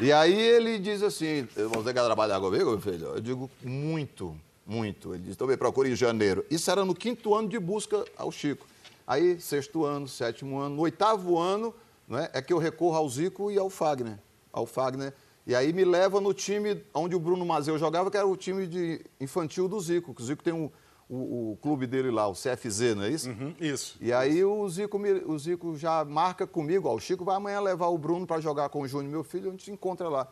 E 0.00 0.10
aí 0.10 0.40
ele 0.40 0.78
diz 0.78 1.02
assim: 1.02 1.46
Você 1.54 1.92
quer 1.92 2.02
trabalhar 2.02 2.40
comigo, 2.40 2.70
meu 2.70 2.80
filho? 2.80 3.08
Eu 3.08 3.20
digo 3.20 3.50
muito, 3.62 4.34
muito. 4.66 5.12
Ele 5.12 5.24
diz: 5.24 5.34
Então 5.34 5.46
me 5.46 5.58
procure 5.58 5.90
em 5.90 5.94
janeiro. 5.96 6.42
Isso 6.50 6.70
era 6.70 6.82
no 6.82 6.94
quinto 6.94 7.34
ano 7.34 7.48
de 7.50 7.58
busca 7.58 8.02
ao 8.16 8.32
Chico. 8.32 8.66
Aí, 9.12 9.40
sexto 9.40 9.84
ano, 9.84 10.08
sétimo 10.08 10.58
ano, 10.58 10.76
no 10.76 10.82
oitavo 10.82 11.38
ano, 11.38 11.74
não 12.08 12.18
é, 12.18 12.42
que 12.42 12.52
eu 12.52 12.58
recorro 12.58 12.96
ao 12.96 13.08
Zico 13.08 13.50
e 13.50 13.58
ao 13.58 13.68
Fagner 13.70 14.18
ao 14.52 14.66
Fagner. 14.66 15.14
E 15.46 15.56
aí 15.56 15.72
me 15.72 15.84
leva 15.84 16.20
no 16.20 16.32
time 16.32 16.84
onde 16.94 17.16
o 17.16 17.20
Bruno 17.20 17.44
Mazeu 17.44 17.76
jogava, 17.78 18.10
que 18.10 18.16
era 18.16 18.26
o 18.26 18.36
time 18.36 18.66
de 18.66 19.04
infantil 19.20 19.66
do 19.66 19.80
Zico. 19.80 20.14
O 20.16 20.22
Zico 20.22 20.42
tem 20.42 20.52
um, 20.52 20.70
o, 21.08 21.52
o, 21.52 21.58
clube 21.60 21.86
dele 21.86 22.10
lá, 22.10 22.28
o 22.28 22.32
CFZ, 22.32 22.94
não 22.94 23.02
é 23.02 23.10
isso? 23.10 23.30
Uhum, 23.30 23.54
isso. 23.58 23.96
E 24.00 24.12
aí 24.12 24.44
o 24.44 24.68
Zico, 24.68 24.98
o 25.26 25.38
Zico 25.38 25.76
já 25.76 26.04
marca 26.04 26.46
comigo, 26.46 26.88
ó, 26.88 26.94
o 26.94 27.00
Chico 27.00 27.24
vai 27.24 27.36
amanhã 27.36 27.60
levar 27.60 27.88
o 27.88 27.98
Bruno 27.98 28.24
para 28.24 28.40
jogar 28.40 28.68
com 28.68 28.82
o 28.82 28.88
Júnior, 28.88 29.10
meu 29.10 29.24
filho, 29.24 29.48
a 29.48 29.50
gente 29.50 29.64
se 29.64 29.72
encontra 29.72 30.08
lá. 30.08 30.28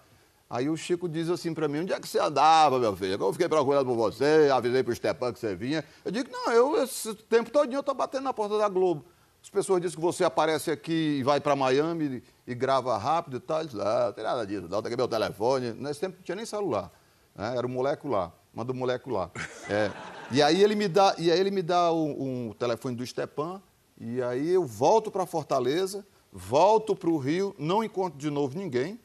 Aí 0.50 0.68
o 0.68 0.76
Chico 0.76 1.08
diz 1.08 1.30
assim 1.30 1.54
para 1.54 1.68
mim, 1.68 1.78
onde 1.78 1.92
é 1.92 2.00
que 2.00 2.08
você 2.08 2.18
andava, 2.18 2.76
meu 2.80 2.96
filho? 2.96 3.22
Eu 3.22 3.32
fiquei 3.32 3.48
procurando 3.48 3.86
por 3.86 3.94
você, 3.94 4.50
avisei 4.52 4.82
pro 4.82 4.92
Stepan 4.92 5.32
que 5.32 5.38
você 5.38 5.54
vinha. 5.54 5.84
Eu 6.04 6.10
digo, 6.10 6.28
não, 6.32 6.52
eu 6.52 6.82
esse 6.82 7.14
tempo 7.14 7.52
todo 7.52 7.72
eu 7.72 7.82
tô 7.84 7.94
batendo 7.94 8.24
na 8.24 8.32
porta 8.32 8.58
da 8.58 8.68
Globo. 8.68 9.04
As 9.40 9.48
pessoas 9.48 9.80
dizem 9.80 9.96
que 9.96 10.02
você 10.02 10.24
aparece 10.24 10.72
aqui 10.72 11.18
e 11.20 11.22
vai 11.22 11.40
para 11.40 11.54
Miami 11.54 12.20
e, 12.44 12.54
grava 12.54 12.98
rápido 12.98 13.36
e 13.36 13.40
tal. 13.40 13.64
Diz, 13.64 13.78
ah, 13.78 14.06
não 14.06 14.12
tem 14.12 14.24
nada 14.24 14.44
disso, 14.44 14.66
não, 14.68 14.82
tem 14.82 14.88
aqui 14.88 14.96
meu 14.96 15.06
telefone. 15.06 15.72
Nesse 15.72 16.00
tempo 16.00 16.16
não 16.16 16.24
tinha 16.24 16.34
nem 16.34 16.44
celular. 16.44 16.90
Né? 17.32 17.56
Era 17.56 17.64
o 17.64 17.70
moleque 17.70 18.08
lá, 18.08 18.32
manda 18.52 18.72
o 18.72 18.74
moleque 18.74 19.08
lá. 19.08 19.30
É. 19.68 19.92
E 20.32 20.42
aí 20.42 20.60
ele 20.62 20.74
me 20.74 20.88
dá, 20.88 21.14
e 21.16 21.30
aí 21.30 21.38
ele 21.38 21.52
me 21.52 21.62
dá 21.62 21.92
um, 21.92 22.48
um 22.48 22.52
telefone 22.54 22.96
do 22.96 23.06
Stepan, 23.06 23.62
e 24.00 24.20
aí 24.20 24.50
eu 24.50 24.64
volto 24.64 25.12
para 25.12 25.24
Fortaleza, 25.26 26.04
volto 26.32 26.96
para 26.96 27.08
o 27.08 27.18
Rio, 27.18 27.54
não 27.56 27.84
encontro 27.84 28.18
de 28.18 28.30
novo 28.30 28.58
ninguém. 28.58 28.98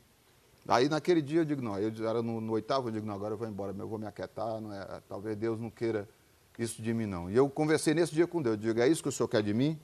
Aí 0.68 0.90
naquele 0.90 1.22
dia 1.22 1.42
eu 1.42 1.46
digo, 1.46 1.62
não, 1.62 1.78
eu 1.78 1.92
era 2.08 2.22
no, 2.24 2.42
no 2.42 2.54
oitavo, 2.54 2.88
eu 2.88 2.92
digo, 2.92 3.06
não, 3.06 3.14
agora 3.14 3.34
eu 3.34 3.38
vou 3.38 3.48
embora, 3.48 3.76
eu 3.78 3.88
vou 3.88 4.00
me 4.00 4.08
aquietar, 4.08 4.60
não 4.60 4.74
é, 4.74 5.02
talvez 5.08 5.36
Deus 5.38 5.60
não 5.60 5.70
queira 5.70 6.08
isso 6.58 6.82
de 6.82 6.94
mim, 6.94 7.06
não. 7.06 7.30
E 7.30 7.36
eu 7.36 7.50
conversei 7.50 7.94
nesse 7.94 8.14
dia 8.14 8.26
com 8.26 8.42
Deus, 8.42 8.56
eu 8.56 8.62
digo, 8.62 8.80
é 8.80 8.88
isso 8.88 9.04
que 9.04 9.10
o 9.10 9.12
senhor 9.12 9.28
quer 9.28 9.44
de 9.44 9.54
mim? 9.54 9.80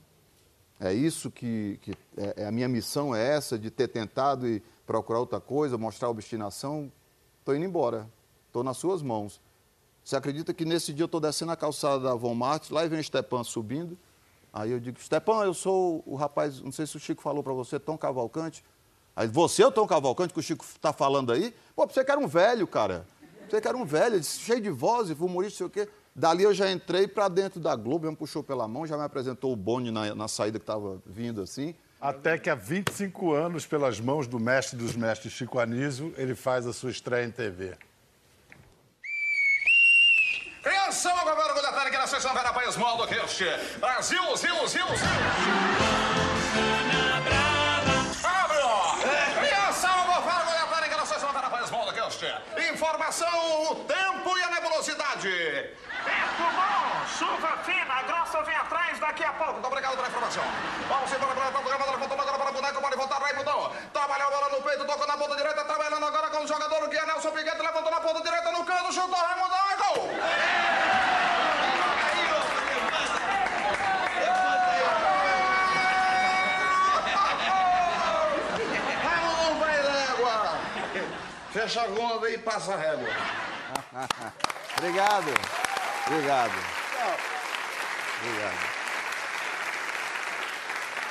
É 0.80 0.92
isso 0.92 1.30
que, 1.30 1.78
que 1.80 1.92
é, 2.16 2.42
é, 2.42 2.46
a 2.46 2.50
minha 2.50 2.68
missão 2.68 3.14
é 3.14 3.36
essa 3.36 3.56
de 3.56 3.70
ter 3.70 3.86
tentado 3.86 4.48
e 4.48 4.60
procurar 4.84 5.20
outra 5.20 5.40
coisa, 5.40 5.78
mostrar 5.78 6.08
obstinação. 6.08 6.90
Estou 7.38 7.54
indo 7.54 7.64
embora. 7.64 8.10
Estou 8.48 8.64
nas 8.64 8.78
suas 8.78 9.00
mãos. 9.00 9.40
Você 10.04 10.16
acredita 10.16 10.52
que 10.52 10.64
nesse 10.64 10.92
dia 10.92 11.04
eu 11.04 11.06
estou 11.06 11.20
descendo 11.20 11.52
a 11.52 11.56
calçada 11.56 12.00
da 12.00 12.14
Von 12.16 12.34
Martins, 12.34 12.70
lá 12.70 12.84
vem 12.86 12.98
o 12.98 13.04
Stepan 13.04 13.44
subindo. 13.44 13.96
Aí 14.52 14.72
eu 14.72 14.80
digo, 14.80 15.00
Stepan, 15.00 15.44
eu 15.44 15.54
sou 15.54 16.02
o 16.04 16.16
rapaz, 16.16 16.60
não 16.60 16.72
sei 16.72 16.84
se 16.84 16.96
o 16.96 17.00
Chico 17.00 17.22
falou 17.22 17.44
para 17.44 17.52
você, 17.52 17.78
Tom 17.78 17.96
Cavalcante. 17.96 18.64
Aí, 19.14 19.26
você 19.26 19.62
é 19.62 19.66
o 19.66 19.72
Tom 19.72 19.86
Cavalcante 19.86 20.32
que 20.32 20.40
o 20.40 20.42
Chico 20.42 20.64
está 20.64 20.92
falando 20.92 21.32
aí? 21.32 21.54
Pô, 21.76 21.86
você 21.86 22.04
que 22.04 22.10
era 22.10 22.20
um 22.20 22.26
velho, 22.26 22.66
cara. 22.66 23.06
Você 23.48 23.60
que 23.60 23.68
era 23.68 23.76
um 23.76 23.84
velho, 23.84 24.22
cheio 24.24 24.60
de 24.60 24.70
voz, 24.70 25.10
humorista, 25.10 25.58
sei 25.58 25.66
o 25.66 25.70
quê. 25.70 25.88
Dali 26.14 26.42
eu 26.42 26.54
já 26.54 26.70
entrei 26.70 27.06
para 27.06 27.28
dentro 27.28 27.60
da 27.60 27.74
Globo, 27.74 28.06
ele 28.06 28.12
me 28.12 28.16
puxou 28.16 28.42
pela 28.42 28.68
mão, 28.68 28.86
já 28.86 28.96
me 28.96 29.04
apresentou 29.04 29.52
o 29.52 29.56
Boni 29.56 29.90
na, 29.90 30.14
na 30.14 30.28
saída 30.28 30.58
que 30.58 30.62
estava 30.62 31.02
vindo 31.06 31.40
assim. 31.42 31.74
Até 32.00 32.36
que 32.36 32.50
há 32.50 32.54
25 32.54 33.32
anos, 33.32 33.66
pelas 33.66 34.00
mãos 34.00 34.26
do 34.26 34.38
mestre 34.38 34.76
dos 34.76 34.96
mestres 34.96 35.32
Chico 35.32 35.58
Anísio, 35.58 36.12
ele 36.16 36.34
faz 36.34 36.66
a 36.66 36.72
sua 36.72 36.90
estreia 36.90 37.24
em 37.24 37.30
TV. 37.30 37.76
Atenção, 40.92 41.24
governo 41.24 41.54
Guilherme, 41.54 41.90
que 41.90 41.96
na 41.96 42.06
sessão 42.06 42.34
Vera 42.34 42.52
País 42.52 42.76
Modo 42.76 43.06
Cast. 43.06 43.44
Brasil, 43.80 44.36
Zil, 44.36 44.68
Zil, 44.68 44.86
Zil. 44.86 44.86
Informação, 52.70 53.72
o 53.72 53.74
tempo 53.84 54.38
e 54.38 54.42
a 54.42 54.50
nebulosidade. 54.50 55.28
Tempo 56.04 56.44
bom, 56.54 57.06
chuva 57.18 57.56
fina, 57.64 58.02
grossa 58.02 58.42
vem 58.42 58.54
atrás 58.54 58.98
daqui 59.00 59.24
a 59.24 59.32
pouco. 59.32 59.54
Muito 59.54 59.66
obrigado 59.66 59.96
pela 59.96 60.06
informação. 60.06 60.44
Vamos 60.88 61.12
embora 61.12 61.34
para 61.34 61.48
o 61.48 61.62
programa, 61.62 61.96
voltou 61.96 62.20
agora 62.20 62.38
para 62.38 62.50
o 62.50 62.52
boneco, 62.52 62.80
pode 62.80 62.96
voltar, 62.96 63.18
Raimundão. 63.18 63.72
Trabalhou 63.92 64.28
a 64.28 64.30
bola 64.30 64.48
no 64.50 64.62
peito, 64.62 64.84
tocou 64.84 65.06
na 65.06 65.16
ponta 65.16 65.36
direita, 65.36 65.64
trabalhando 65.64 66.06
agora 66.06 66.30
com 66.30 66.44
o 66.44 66.46
jogador 66.46 66.88
que 66.88 66.96
é 66.96 67.06
Nelson 67.06 67.30
Piquet, 67.32 67.58
levantou 67.58 67.90
na 67.90 68.00
ponta 68.00 68.22
direita 68.22 68.52
no 68.52 68.64
canto, 68.64 68.92
chutou 68.92 69.18
Raimundão, 69.18 69.70
é 69.70 69.76
gol! 69.76 70.12
Fecha 81.62 81.82
a 81.82 81.88
conta 81.88 82.28
e 82.30 82.38
passa 82.38 82.74
a 82.74 82.76
régua. 82.76 83.08
Obrigado. 84.78 85.28
Obrigado. 86.06 86.52
Obrigado. 88.20 88.72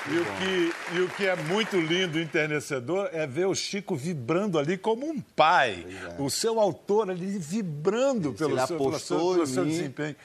E 0.09 0.17
o, 0.17 0.25
que, 0.25 0.73
e 0.95 0.99
o 1.01 1.09
que 1.09 1.27
é 1.27 1.35
muito 1.35 1.79
lindo 1.79 2.19
e 2.19 2.23
enternecedor 2.23 3.09
é 3.13 3.27
ver 3.27 3.45
o 3.45 3.53
Chico 3.53 3.95
vibrando 3.95 4.57
ali 4.57 4.75
como 4.75 5.07
um 5.07 5.21
pai. 5.21 5.85
O 6.17 6.27
seu 6.29 6.59
autor 6.59 7.11
ali 7.11 7.37
vibrando 7.37 8.33
pelo 8.33 8.57
ele 8.57 8.67
seu, 8.67 8.77
pelo 8.77 8.99
seu, 8.99 9.17
pelo 9.17 9.47
seu 9.47 9.63
desempenho. 9.63 10.15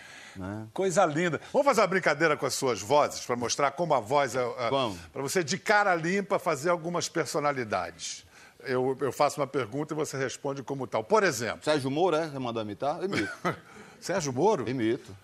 Coisa 0.73 1.05
linda. 1.05 1.41
Vamos 1.53 1.67
fazer 1.67 1.83
uma 1.83 1.87
brincadeira 1.87 2.37
com 2.37 2.47
as 2.47 2.55
suas 2.55 2.81
vozes 2.81 3.21
para 3.25 3.37
mostrar 3.37 3.71
como 3.73 3.93
a 3.95 4.01
voz 4.01 4.35
é. 4.35 4.71
Vamos. 4.71 4.99
Para 5.13 5.23
você, 5.23 5.45
de 5.45 5.59
cara 5.59 5.95
limpa, 5.95 6.39
fazer 6.39 6.71
algumas 6.71 7.09
personalidades. 7.09 8.26
Eu, 8.67 8.97
eu 9.01 9.13
faço 9.13 9.41
uma 9.41 9.47
pergunta 9.47 9.95
e 9.95 9.97
você 9.97 10.17
responde 10.17 10.63
como 10.63 10.87
tal. 10.87 11.03
Por 11.05 11.23
exemplo, 11.23 11.65
Sérgio 11.65 11.91
Moro, 11.91 12.17
é? 12.17 12.29
Você 12.29 12.39
mandou 12.39 12.63
imitar? 12.63 13.03
Imito. 13.03 13.31
Sérgio 14.01 14.33
Moro? 14.33 14.69
Imito. 14.69 15.15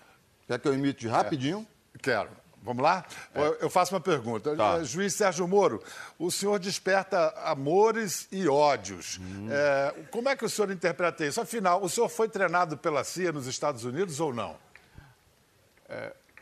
Quer 0.47 0.59
que 0.59 0.67
eu 0.67 0.73
imite 0.73 1.01
de 1.01 1.07
rapidinho? 1.07 1.65
Quero. 2.01 2.29
Vamos 2.61 2.81
lá? 2.81 3.05
Eu- 3.35 3.55
Eu 3.55 3.69
faço 3.69 3.93
uma 3.93 3.99
pergunta. 3.99 4.55
Tá. 4.55 4.77
Eh, 4.79 4.83
Juiz 4.85 5.13
Sérgio 5.13 5.45
Moro, 5.47 5.83
o 6.17 6.31
senhor 6.31 6.57
desperta 6.59 7.33
amores 7.43 8.27
e 8.31 8.47
ódios. 8.47 9.19
Eh, 9.51 9.95
como 10.11 10.29
é 10.29 10.35
que 10.35 10.45
o 10.45 10.49
senhor 10.49 10.71
interpreta 10.71 11.25
isso? 11.25 11.41
Afinal, 11.41 11.83
o 11.83 11.89
senhor 11.89 12.07
foi 12.07 12.29
treinado 12.29 12.77
pela 12.77 13.03
CIA 13.03 13.31
nos 13.33 13.47
Estados 13.47 13.83
Unidos 13.83 14.19
ou 14.21 14.33
não? 14.33 14.55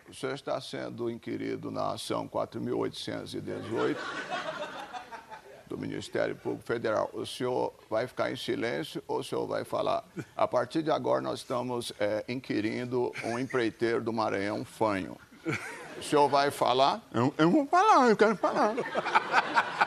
O 0.08 0.14
senhor 0.14 0.34
está 0.36 0.60
sendo 0.62 1.10
inquirido 1.10 1.72
na 1.72 1.94
ação 1.94 2.28
4.818 2.28 3.98
do 5.72 5.78
Ministério 5.78 6.36
Público 6.36 6.66
Federal. 6.66 7.10
O 7.14 7.26
senhor 7.26 7.74
vai 7.90 8.06
ficar 8.06 8.30
em 8.30 8.36
silêncio 8.36 9.02
ou 9.08 9.20
o 9.20 9.24
senhor 9.24 9.48
vai 9.48 9.64
falar? 9.64 10.04
A 10.36 10.46
partir 10.46 10.84
de 10.84 10.92
agora, 10.92 11.22
nós 11.22 11.40
estamos 11.40 11.94
eh, 11.98 12.26
inquirindo 12.28 13.12
um 13.24 13.40
empreiteiro 13.40 14.02
do 14.02 14.12
Maranhão, 14.12 14.66
Fanho. 14.66 15.18
O 15.98 16.04
senhor 16.04 16.28
vai 16.28 16.52
falar? 16.52 17.02
Eu, 17.14 17.34
eu 17.38 17.50
vou 17.50 17.66
falar, 17.68 18.10
eu 18.10 18.18
quero 18.18 18.36
falar. 18.36 18.74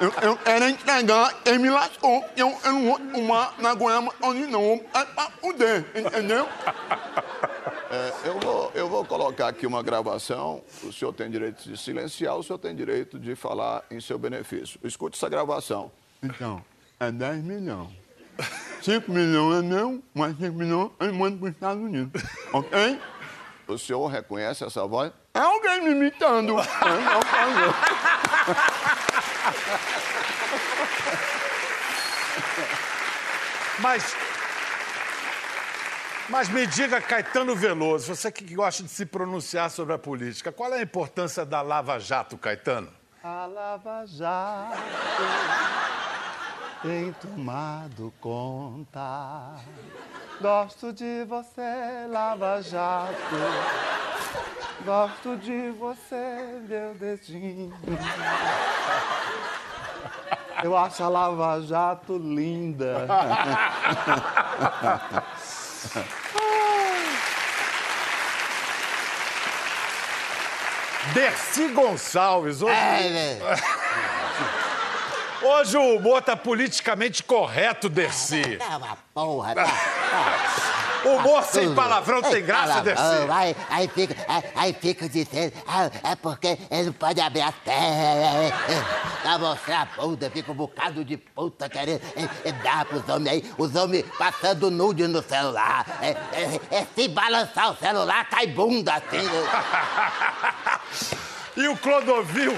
Eu, 0.01 0.13
eu 0.23 0.37
quero 0.37 0.69
entregar, 0.69 1.35
ele 1.45 1.59
me 1.59 1.71
lascou. 1.71 2.25
Eu, 2.37 2.57
eu 2.65 2.73
não 2.73 2.85
vou 2.85 2.99
tomar 2.99 3.55
na 3.59 3.75
goiaba 3.75 4.13
onde 4.23 4.47
não. 4.47 4.81
É 4.95 5.05
pra 5.05 5.31
poder, 5.41 5.87
entendeu? 5.95 6.49
Eh, 7.95 8.13
eu, 8.25 8.41
vou, 8.41 8.73
eu 8.75 8.89
vou 8.89 9.05
colocar 9.05 9.47
aqui 9.47 9.67
uma 9.67 9.81
gravação. 9.81 10.63
O 10.83 10.93
senhor 10.93 11.13
tem 11.13 11.31
direito 11.31 11.63
de 11.63 11.77
silenciar, 11.77 12.37
o 12.37 12.43
senhor 12.43 12.59
tem 12.59 12.75
direito 12.75 13.21
de 13.21 13.37
falar 13.37 13.85
em 13.89 14.01
seu 14.01 14.19
benefício. 14.19 14.81
Escute 14.83 15.17
essa 15.17 15.29
gravação. 15.29 15.93
Então, 16.21 16.65
é 16.99 17.13
10 17.13 17.45
milhões. 17.45 17.91
5 18.83 19.13
milhões 19.13 19.61
é 19.61 19.63
meu, 19.63 20.03
mais 20.13 20.37
5 20.37 20.53
milhões 20.53 20.91
eu 20.99 21.15
mando 21.15 21.39
para 21.39 21.47
os 21.47 21.55
Estados 21.55 21.83
Unidos. 21.83 22.21
Ok? 22.53 23.01
O 23.69 23.79
senhor 23.79 24.07
reconhece 24.09 24.65
essa 24.65 24.85
voz? 24.87 25.13
É 25.33 25.39
alguém 25.39 25.83
me 25.83 25.91
imitando. 25.93 26.57
É, 26.85 26.89
não, 26.91 27.21
não. 27.55 27.75
Mas. 33.79 34.15
Mas 36.29 36.49
me 36.49 36.67
diga, 36.67 37.01
Caetano 37.03 37.55
Veloso, 37.55 38.15
você 38.15 38.33
que 38.33 38.55
gosta 38.55 38.83
de 38.83 38.89
se 38.89 39.05
pronunciar 39.05 39.71
sobre 39.71 39.95
a 39.95 39.99
política, 39.99 40.51
qual 40.51 40.73
é 40.73 40.79
a 40.79 40.83
importância 40.83 41.45
da 41.45 41.61
Lava 41.61 41.99
Jato, 41.99 42.39
Caetano? 42.39 42.89
A 43.23 43.47
Lava 43.47 44.07
Jato 44.07 44.79
tem 46.83 47.13
tomado 47.13 48.13
conta. 48.21 49.57
Gosto 50.41 50.93
de 50.93 51.25
você, 51.25 52.07
Lava 52.09 52.63
Jato. 52.63 53.15
Gosto 54.85 55.37
de 55.37 55.71
você, 55.73 56.61
meu 56.67 56.95
dedinho. 56.95 57.73
Eu 60.63 60.77
acho 60.77 61.03
a 61.03 61.09
Lava 61.09 61.61
Jato 61.63 62.17
linda. 62.17 63.07
Dercy 71.13 71.69
Gonçalves, 71.69 72.63
hoje. 72.63 72.75
É, 72.75 73.47
Hoje 75.43 75.77
o 75.77 75.97
humor 75.97 76.23
tá 76.23 76.35
politicamente 76.35 77.23
correto, 77.23 77.91
Dercy. 77.91 78.57
Tá 78.57 78.79
uma 78.79 78.97
porra, 79.13 79.55
tá? 79.55 79.67
Humor 81.05 81.43
sem 81.45 81.75
palavrão 81.75 82.21
Ei, 82.25 82.41
graça, 82.41 82.81
Dercy. 82.81 83.03
Aí, 83.31 83.57
aí, 83.71 83.89
fica, 83.89 84.17
aí, 84.29 84.43
aí 84.57 84.73
fica 84.73 85.09
dizendo, 85.09 85.53
ah, 85.67 85.91
é 86.03 86.17
porque 86.17 86.59
ele 86.71 86.85
não 86.85 86.93
pode 86.93 87.21
abrir 87.21 87.43
as 87.43 87.55
pernas, 87.57 88.53
pra 89.23 89.39
mostrar 89.39 89.83
a 89.83 90.03
bunda, 90.03 90.31
fica 90.31 90.53
um 90.53 90.55
bocado 90.55 91.05
de 91.05 91.17
puta 91.17 91.69
querendo 91.69 92.01
é, 92.17 92.49
é, 92.49 92.53
dar 92.53 92.85
pros 92.85 93.09
homens 93.09 93.33
aí, 93.33 93.53
os 93.59 93.75
homens 93.75 94.05
passando 94.19 94.71
nude 94.71 95.07
no 95.07 95.23
celular. 95.23 95.85
É, 96.01 96.11
é, 96.11 96.61
é, 96.71 96.87
se 96.95 97.09
balançar 97.09 97.73
o 97.73 97.77
celular, 97.77 98.29
cai 98.29 98.47
bunda 98.47 98.95
assim. 98.95 99.23
né? 99.23 100.81
E 101.57 101.69
o 101.69 101.77
Clodovil? 101.77 102.53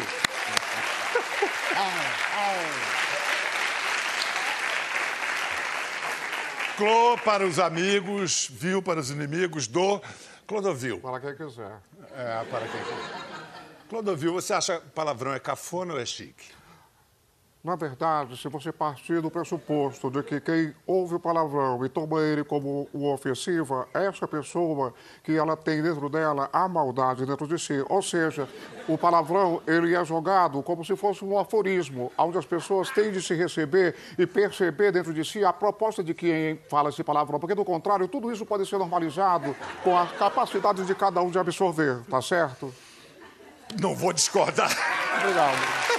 Clô 6.76 7.16
para 7.25 7.47
os 7.47 7.59
amigos, 7.59 8.49
viu 8.52 8.83
para 8.83 9.00
os 9.00 9.11
inimigos 9.11 9.66
do 9.66 9.99
Clodovil. 10.47 11.00
Para 11.00 11.21
quem 11.21 11.35
quiser. 11.35 11.80
É, 12.14 12.45
para 12.45 12.68
quem 12.68 12.80
Clodovil, 13.88 14.35
você 14.35 14.52
acha 14.52 14.80
palavrão 14.95 15.33
é 15.33 15.38
cafona 15.38 15.95
ou 15.95 16.00
é 16.00 16.04
chique? 16.04 16.55
Na 17.66 17.75
verdade, 17.75 18.37
se 18.37 18.49
você 18.49 18.70
partir 18.70 19.20
do 19.20 19.28
pressuposto 19.28 20.08
de 20.08 20.23
que 20.23 20.40
quem 20.40 20.73
ouve 20.87 21.16
o 21.16 21.18
palavrão 21.18 21.85
e 21.85 21.88
toma 21.88 22.20
ele 22.20 22.44
como 22.44 22.88
uma 22.94 23.12
ofensiva, 23.12 23.88
essa 23.92 24.28
pessoa 24.28 24.94
que 25.25 25.37
ela 25.37 25.56
tem 25.56 25.82
dentro 25.82 26.08
dela 26.08 26.49
a 26.52 26.68
maldade 26.68 27.26
dentro 27.26 27.44
de 27.44 27.58
si. 27.58 27.85
Ou 27.88 28.00
seja, 28.00 28.49
o 28.87 28.96
palavrão 28.96 29.61
ele 29.66 29.96
é 29.96 30.04
jogado 30.04 30.62
como 30.62 30.85
se 30.85 30.94
fosse 30.94 31.25
um 31.25 31.37
aforismo, 31.37 32.12
onde 32.16 32.38
as 32.38 32.46
pessoas 32.46 32.88
têm 32.90 33.11
de 33.11 33.20
se 33.20 33.35
receber 33.35 33.96
e 34.16 34.28
perceber 34.28 34.92
dentro 34.92 35.12
de 35.12 35.25
si 35.25 35.44
a 35.44 35.52
proposta 35.52 36.04
de 36.04 36.14
quem 36.14 36.61
fala 36.70 36.90
esse 36.90 37.02
palavrão. 37.02 37.40
Porque, 37.40 37.56
do 37.56 37.64
contrário, 37.64 38.06
tudo 38.06 38.30
isso 38.30 38.46
pode 38.46 38.64
ser 38.64 38.78
normalizado 38.78 39.56
com 39.82 39.99
a 39.99 40.06
capacidade 40.06 40.85
de 40.85 40.94
cada 40.94 41.20
um 41.20 41.32
de 41.32 41.38
absorver, 41.40 41.99
tá 42.08 42.23
certo? 42.23 42.73
Não 43.82 43.92
vou 43.92 44.12
discordar. 44.12 44.70
Obrigado. 45.18 45.95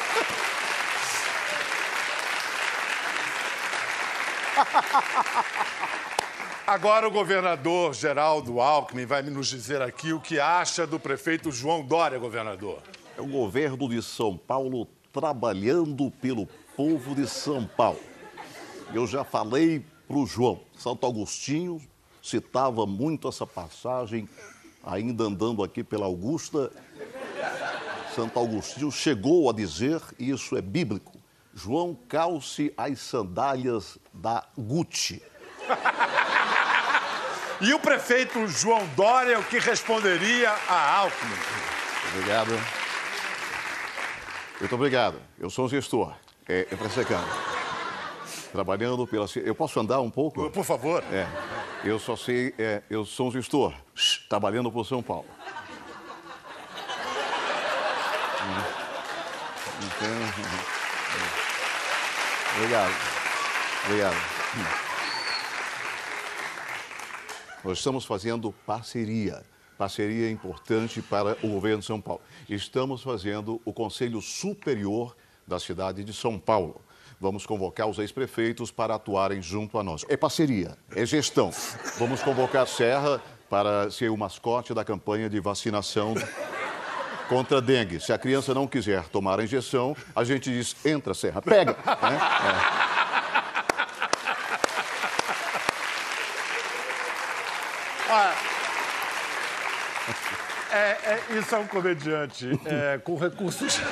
Agora 6.65 7.07
o 7.07 7.11
governador 7.11 7.93
Geraldo 7.93 8.59
Alckmin 8.59 9.05
vai 9.05 9.21
nos 9.21 9.47
dizer 9.47 9.81
aqui 9.81 10.11
o 10.13 10.19
que 10.19 10.39
acha 10.39 10.85
do 10.85 10.99
prefeito 10.99 11.51
João 11.51 11.85
Dória, 11.85 12.19
governador. 12.19 12.81
É 13.17 13.21
o 13.21 13.27
governo 13.27 13.87
de 13.87 14.01
São 14.01 14.37
Paulo 14.37 14.87
trabalhando 15.13 16.11
pelo 16.11 16.47
povo 16.75 17.15
de 17.15 17.27
São 17.27 17.65
Paulo. 17.65 18.01
Eu 18.93 19.07
já 19.07 19.23
falei 19.23 19.85
para 20.07 20.17
o 20.17 20.25
João, 20.25 20.59
Santo 20.77 21.05
Agostinho 21.05 21.81
citava 22.27 22.85
muito 22.85 23.27
essa 23.27 23.45
passagem, 23.45 24.27
ainda 24.83 25.23
andando 25.23 25.63
aqui 25.63 25.83
pela 25.83 26.05
Augusta. 26.05 26.71
Santo 28.13 28.39
Agostinho 28.39 28.91
chegou 28.91 29.49
a 29.49 29.53
dizer, 29.53 30.01
e 30.19 30.31
isso 30.31 30.57
é 30.57 30.61
bíblico, 30.61 31.16
João 31.57 31.97
calce 32.07 32.71
as 32.77 32.99
sandálias 32.99 33.97
da 34.13 34.47
Gucci. 34.55 35.23
E 37.59 37.73
o 37.73 37.79
prefeito 37.79 38.47
João 38.47 38.85
Dória, 38.95 39.39
o 39.39 39.43
que 39.43 39.57
responderia 39.57 40.51
a 40.51 40.97
Alckmin? 40.99 41.35
Obrigado. 42.13 42.51
Muito 44.59 44.75
obrigado. 44.75 45.19
Eu 45.39 45.49
sou 45.49 45.65
um 45.65 45.69
gestor. 45.69 46.13
É, 46.47 46.67
é 46.69 46.75
para 46.75 46.89
ser 46.89 47.07
claro. 47.07 47.25
Trabalhando 48.51 49.07
pela. 49.07 49.25
Eu 49.37 49.55
posso 49.55 49.79
andar 49.79 49.99
um 49.99 50.11
pouco? 50.11 50.51
Por 50.51 50.63
favor. 50.63 51.03
É. 51.11 51.27
Eu 51.83 51.97
só 51.97 52.15
sei. 52.15 52.53
é, 52.59 52.83
eu 52.87 53.03
sou 53.03 53.29
um 53.29 53.31
gestor. 53.31 53.73
Trabalhando 54.29 54.71
por 54.71 54.85
São 54.85 55.01
Paulo. 55.01 55.25
Então, 59.79 60.76
Obrigado. 62.57 62.91
Obrigado. 63.85 64.15
Nós 67.63 67.77
estamos 67.77 68.03
fazendo 68.03 68.51
parceria. 68.65 69.43
Parceria 69.77 70.31
importante 70.31 70.99
para 71.01 71.37
o 71.43 71.49
governo 71.49 71.81
de 71.81 71.85
São 71.85 72.01
Paulo. 72.01 72.21
Estamos 72.49 73.03
fazendo 73.03 73.61
o 73.63 73.71
Conselho 73.71 74.19
Superior 74.21 75.15
da 75.45 75.59
cidade 75.59 76.03
de 76.03 76.11
São 76.13 76.39
Paulo. 76.39 76.81
Vamos 77.19 77.45
convocar 77.45 77.87
os 77.87 77.99
ex-prefeitos 77.99 78.71
para 78.71 78.95
atuarem 78.95 79.39
junto 79.39 79.77
a 79.77 79.83
nós. 79.83 80.03
É 80.09 80.17
parceria, 80.17 80.75
é 80.95 81.05
gestão. 81.05 81.51
Vamos 81.99 82.23
convocar 82.23 82.67
Serra 82.67 83.21
para 83.47 83.91
ser 83.91 84.09
o 84.09 84.17
mascote 84.17 84.73
da 84.73 84.83
campanha 84.83 85.29
de 85.29 85.39
vacinação 85.39 86.15
contra 87.27 87.57
a 87.57 87.61
dengue. 87.61 87.99
Se 87.99 88.11
a 88.11 88.17
criança 88.17 88.53
não 88.53 88.67
quiser 88.67 89.03
tomar 89.05 89.39
a 89.39 89.43
injeção, 89.43 89.95
a 90.15 90.23
gente 90.23 90.51
diz: 90.51 90.75
entra, 90.85 91.13
Serra, 91.13 91.41
pega. 91.41 91.75
né? 92.01 92.19
É, 100.71 100.75
é, 100.75 101.23
isso 101.37 101.55
é 101.55 101.57
um 101.57 101.67
comediante 101.67 102.47
é, 102.65 102.99
com 102.99 103.17
recursos. 103.17 103.79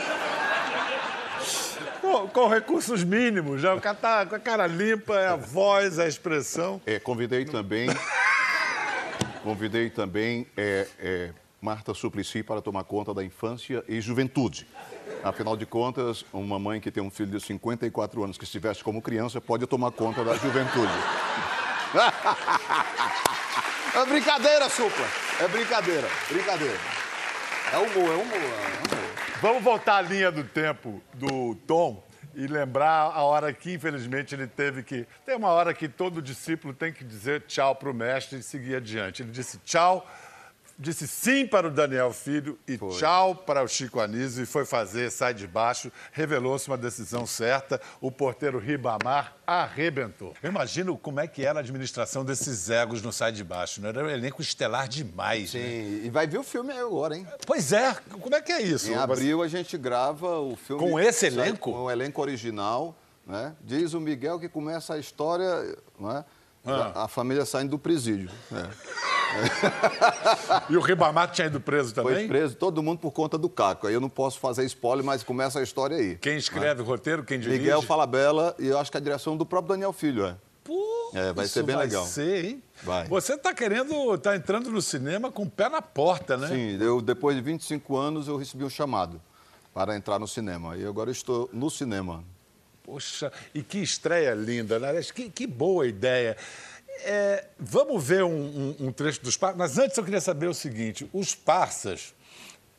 com, 2.01 2.27
com 2.27 2.47
recursos 2.47 3.03
mínimos. 3.03 3.61
Já. 3.61 3.73
O 3.73 3.81
cara 3.81 3.95
tá 3.95 4.25
com 4.25 4.35
a 4.35 4.39
cara 4.39 4.67
limpa, 4.67 5.15
é 5.15 5.27
a 5.27 5.35
voz, 5.35 5.99
a 5.99 6.07
expressão. 6.07 6.81
É, 6.85 6.99
convidei 6.99 7.45
também. 7.45 7.89
Convidei 9.43 9.89
também 9.89 10.47
é, 10.57 10.87
é, 10.99 11.29
Marta 11.65 11.95
Suplicy 11.95 12.43
para 12.43 12.61
tomar 12.61 12.83
conta 12.83 13.11
da 13.11 13.23
infância 13.23 13.83
e 13.87 13.99
juventude. 13.99 14.67
Afinal 15.23 15.57
de 15.57 15.65
contas, 15.65 16.23
uma 16.31 16.59
mãe 16.59 16.79
que 16.79 16.91
tem 16.91 17.01
um 17.01 17.09
filho 17.09 17.31
de 17.31 17.43
54 17.43 18.23
anos 18.23 18.37
que 18.37 18.43
estivesse 18.43 18.83
como 18.83 19.01
criança 19.01 19.41
pode 19.41 19.65
tomar 19.65 19.91
conta 19.91 20.23
da 20.23 20.35
juventude. 20.35 20.93
É 23.95 24.05
brincadeira, 24.05 24.67
Supla. 24.67 25.05
É 25.39 25.47
brincadeira, 25.47 26.09
brincadeira. 26.29 26.77
É 27.71 27.77
humor, 27.77 28.11
é 28.11 28.15
humor, 28.15 28.33
é 28.33 28.93
humor. 28.93 29.05
Vamos 29.41 29.63
voltar 29.63 29.95
à 29.95 30.01
linha 30.01 30.29
do 30.29 30.43
tempo 30.43 31.01
do 31.13 31.55
Tom 31.65 32.05
e 32.33 32.45
lembrar 32.45 33.13
a 33.13 33.23
hora 33.23 33.53
que, 33.53 33.73
infelizmente, 33.73 34.35
ele 34.35 34.47
teve 34.47 34.83
que. 34.83 35.07
Tem 35.25 35.37
uma 35.37 35.47
hora 35.47 35.73
que 35.73 35.87
todo 35.87 36.21
discípulo 36.21 36.73
tem 36.73 36.91
que 36.91 37.05
dizer 37.05 37.43
tchau 37.47 37.73
para 37.73 37.89
o 37.89 37.93
mestre 37.93 38.39
e 38.39 38.43
seguir 38.43 38.75
adiante. 38.75 39.21
Ele 39.21 39.31
disse 39.31 39.59
tchau, 39.59 40.05
disse 40.77 41.07
sim 41.07 41.47
para 41.47 41.67
o 41.67 41.71
Daniel 41.71 42.11
Filho 42.11 42.59
e 42.67 42.77
tchau 42.77 43.33
para 43.35 43.63
o 43.63 43.67
Chico 43.67 43.99
Anísio 43.99 44.43
e 44.43 44.45
foi 44.45 44.65
fazer, 44.65 45.09
sai 45.09 45.33
de 45.33 45.47
baixo. 45.47 45.91
Revelou-se 46.11 46.67
uma 46.67 46.77
decisão 46.77 47.25
certa. 47.25 47.79
O 48.01 48.11
porteiro 48.11 48.59
Ribamar 48.59 49.35
arrebentou. 49.47 50.33
Eu 50.43 50.49
imagino 50.49 50.97
como 50.97 51.19
é 51.19 51.27
que 51.27 51.45
era 51.45 51.59
a 51.59 51.61
administração 51.61 52.25
desses 52.25 52.69
egos 52.69 53.01
no 53.01 53.11
sai 53.13 53.31
de 53.31 53.43
baixo. 53.43 53.81
Não 53.81 53.89
era 53.89 54.03
um 54.03 54.09
elenco 54.09 54.41
estelar 54.41 54.87
demais. 54.87 55.53
né? 55.53 55.59
Sim, 55.61 56.01
e 56.05 56.09
vai 56.09 56.27
ver 56.27 56.37
o 56.39 56.43
filme 56.43 56.73
agora, 56.73 57.15
hein? 57.15 57.27
Pois 57.45 57.71
é, 57.71 57.93
como 58.21 58.35
é 58.35 58.41
que 58.41 58.51
é 58.51 58.61
isso? 58.61 58.91
Em 58.91 58.95
abril 58.95 59.41
a 59.41 59.47
gente 59.47 59.77
grava 59.77 60.39
o 60.39 60.55
filme. 60.55 60.81
Com 60.81 60.99
esse 60.99 61.25
elenco? 61.27 61.71
Com 61.71 61.83
o 61.83 61.91
elenco 61.91 62.21
original, 62.21 62.95
né? 63.25 63.55
Diz 63.61 63.93
o 63.93 63.99
Miguel 63.99 64.39
que 64.39 64.49
começa 64.49 64.93
a 64.93 64.99
história, 64.99 65.77
não 65.99 66.11
é? 66.11 66.25
Ah. 66.67 66.91
A, 66.95 67.03
a 67.03 67.07
família 67.07 67.45
saindo 67.45 67.71
do 67.71 67.79
presídio. 67.79 68.29
né? 68.49 68.69
E 70.69 70.77
o 70.77 70.79
Ribamar 70.79 71.31
tinha 71.31 71.47
ido 71.47 71.59
preso 71.59 71.93
Foi 71.93 72.03
também? 72.03 72.27
preso 72.27 72.55
todo 72.55 72.81
mundo 72.81 72.99
por 72.99 73.11
conta 73.11 73.37
do 73.37 73.49
Caco. 73.49 73.87
Aí 73.87 73.93
eu 73.93 74.01
não 74.01 74.09
posso 74.09 74.39
fazer 74.39 74.63
spoiler, 74.65 75.03
mas 75.05 75.23
começa 75.23 75.59
a 75.59 75.63
história 75.63 75.97
aí. 75.97 76.15
Quem 76.17 76.37
escreve 76.37 76.81
o 76.81 76.85
roteiro, 76.85 77.23
quem 77.23 77.39
dirige? 77.39 77.59
Miguel 77.59 77.81
Falabella 77.81 78.55
e 78.59 78.67
eu 78.67 78.77
acho 78.79 78.91
que 78.91 78.97
a 78.97 79.01
direção 79.01 79.35
do 79.37 79.45
próprio 79.45 79.69
Daniel 79.73 79.93
Filho, 79.93 80.25
é. 80.25 80.35
Pô, 80.63 81.11
É, 81.13 81.31
vai 81.31 81.47
ser 81.47 81.63
bem 81.63 81.75
vai 81.75 81.85
legal. 81.85 82.05
ser, 82.05 82.45
hein? 82.45 82.63
Vai. 82.81 83.07
Você 83.07 83.37
tá 83.37 83.53
querendo, 83.53 84.17
tá 84.17 84.35
entrando 84.35 84.71
no 84.71 84.81
cinema 84.81 85.31
com 85.31 85.43
o 85.43 85.49
pé 85.49 85.69
na 85.69 85.81
porta, 85.81 86.35
né? 86.35 86.47
Sim, 86.47 86.77
eu, 86.81 87.01
depois 87.01 87.35
de 87.35 87.41
25 87.43 87.95
anos 87.95 88.27
eu 88.27 88.35
recebi 88.37 88.63
um 88.63 88.69
chamado 88.69 89.21
para 89.73 89.95
entrar 89.95 90.17
no 90.17 90.27
cinema. 90.27 90.75
E 90.75 90.85
agora 90.85 91.09
eu 91.09 91.13
estou 91.13 91.49
no 91.53 91.69
cinema. 91.69 92.23
Poxa, 92.83 93.31
e 93.53 93.63
que 93.63 93.79
estreia 93.79 94.33
linda, 94.35 94.79
né? 94.79 94.93
Que, 95.13 95.29
que 95.29 95.47
boa 95.47 95.87
ideia. 95.87 96.37
É, 97.03 97.45
vamos 97.59 98.03
ver 98.03 98.23
um, 98.23 98.29
um- 98.79 98.87
um 98.87 98.91
trecho 98.91 99.21
dos 99.21 99.37
Parsas, 99.37 99.57
mas 99.57 99.77
antes 99.77 99.97
eu 99.97 100.03
queria 100.03 100.21
saber 100.21 100.47
o 100.47 100.53
seguinte: 100.53 101.09
os 101.13 101.35
Parsas, 101.35 102.13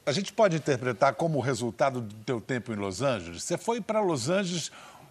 a 0.05 0.12
gente 0.12 0.33
pode 0.33 0.57
interpretar 0.57 1.14
como 1.14 1.38
resultado 1.40 2.00
do 2.00 2.14
teu 2.24 2.40
tempo 2.40 2.72
em 2.72 2.76
Los 2.76 3.02
Angeles? 3.02 3.42
Você 3.44 3.57
foi 3.59 3.81
para 3.81 4.00
Los 4.00 4.29
Angeles 4.29 4.70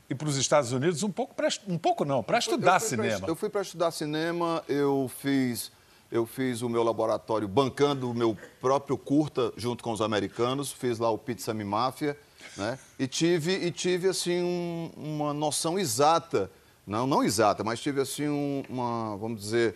e 0.09 0.15
para 0.15 0.27
os 0.27 0.37
Estados 0.37 0.71
Unidos 0.71 1.01
um 1.03 1.11
pouco, 1.11 1.33
pra, 1.33 1.47
um 1.67 1.77
pouco 1.77 2.03
não, 2.05 2.21
para 2.23 2.37
estudar 2.39 2.75
Eu 2.75 2.79
fui 2.79 2.97
pra- 2.97 3.03
cinema. 3.05 3.27
eu 3.27 3.35
fui 3.35 3.49
para 3.49 3.61
estudar 3.61 3.91
cinema, 3.91 4.63
eu 4.67 5.09
fiz, 5.21 5.71
eu 6.11 6.25
fiz 6.25 6.61
o 6.61 6.69
meu 6.69 6.83
laboratório 6.83 7.47
bancando 7.47 8.09
o 8.11 8.13
meu 8.13 8.37
próprio 8.61 8.97
curta 8.97 9.51
junto 9.57 9.83
com 9.83 9.91
os 9.91 10.01
americanos, 10.01 10.71
fiz 10.71 10.99
lá 10.99 11.09
o 11.09 11.17
Pizza 11.17 11.53
Me 11.53 11.63
Máfia, 11.63 12.17
né? 12.57 12.77
E 12.99 13.07
tive, 13.07 13.53
e 13.53 13.71
tive 13.71 14.07
assim, 14.09 14.41
um- 14.43 14.91
uma 14.95 15.33
noção 15.33 15.79
exata, 15.79 16.51
não, 16.85 17.05
não 17.07 17.23
exata, 17.23 17.63
mas 17.63 17.79
tive 17.79 18.01
assim 18.01 18.27
um- 18.27 18.63
uma, 18.69 19.15
vamos 19.17 19.39
dizer, 19.41 19.75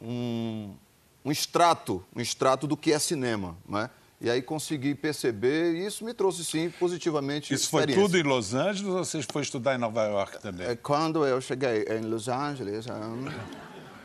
um, 0.00 0.74
um 1.24 1.30
extrato, 1.30 2.04
um 2.14 2.20
extrato 2.20 2.66
do 2.66 2.76
que 2.76 2.92
é 2.92 2.98
cinema, 2.98 3.56
né? 3.68 3.88
E 4.20 4.30
aí 4.30 4.40
consegui 4.40 4.94
perceber, 4.94 5.74
e 5.74 5.84
isso 5.84 6.04
me 6.04 6.14
trouxe, 6.14 6.44
sim, 6.44 6.70
positivamente 6.78 7.52
Isso 7.52 7.68
foi 7.68 7.86
tudo 7.88 8.16
em 8.16 8.22
Los 8.22 8.54
Angeles 8.54 8.84
ou 8.84 9.04
você 9.04 9.20
foi 9.22 9.42
estudar 9.42 9.74
em 9.74 9.78
Nova 9.78 10.04
York 10.04 10.40
também? 10.40 10.64
É, 10.68 10.76
Quando 10.76 11.26
eu 11.26 11.40
cheguei 11.40 11.84
em 11.90 12.02
Los 12.02 12.28
Angeles, 12.28 12.86
hum, 12.86 13.26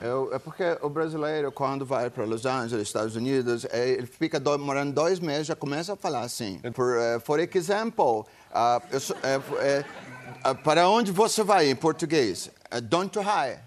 eu- 0.02 0.34
é 0.34 0.40
porque 0.40 0.64
o 0.82 0.90
brasileiro, 0.90 1.52
quando 1.52 1.86
vai 1.86 2.10
para 2.10 2.26
Los 2.26 2.48
Angeles, 2.48 2.88
Estados 2.88 3.16
Unidos, 3.16 3.66
é, 3.70 3.90
ele 3.90 4.08
fica 4.08 4.40
do- 4.40 4.58
morando 4.58 4.92
dois 4.92 5.20
meses, 5.20 5.46
já 5.46 5.56
começa 5.56 5.94
a 5.94 5.96
falar 5.96 6.22
assim. 6.22 6.60
Por, 6.74 6.98
eh, 6.98 7.20
for 7.20 7.40
example, 7.40 8.26
ah, 8.52 8.82
eu 8.92 9.00
é, 9.22 9.36
é, 9.68 9.86
ah, 9.86 10.17
para 10.56 10.88
onde 10.90 11.12
você 11.12 11.44
vai 11.44 11.70
em 11.70 11.76
português? 11.76 12.50
Uh, 12.74 12.82
don't 12.82 13.18
you 13.18 13.24
high. 13.24 13.60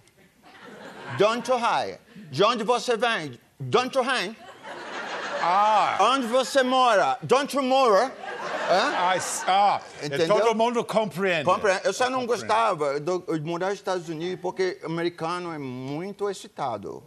Don't 1.19 1.49
you 1.51 1.57
high. 1.59 1.99
De 2.31 2.43
onde 2.45 2.63
você 2.65 2.97
vem? 2.97 3.39
Don't 3.59 3.97
you 3.97 4.03
hang. 4.05 4.37
Ah! 5.43 5.97
Onde 6.01 6.27
você 6.27 6.63
mora? 6.63 7.19
Don't 7.23 7.55
you 7.57 7.63
mora? 7.63 8.13
Ah, 8.73 9.17
ah, 9.49 9.81
todo 10.29 10.55
mundo 10.55 10.85
compreende. 10.85 11.45
Compre- 11.45 11.81
Eu 11.83 11.93
só 11.93 12.09
não 12.09 12.25
gostava 12.25 13.01
do- 13.01 13.19
de 13.37 13.41
morar 13.45 13.71
nos 13.71 13.79
Estados 13.79 14.09
Unidos 14.09 14.39
porque 14.41 14.79
o 14.85 14.87
americano 14.87 15.53
é 15.53 15.59
muito 15.59 16.31
excitado. 16.31 17.03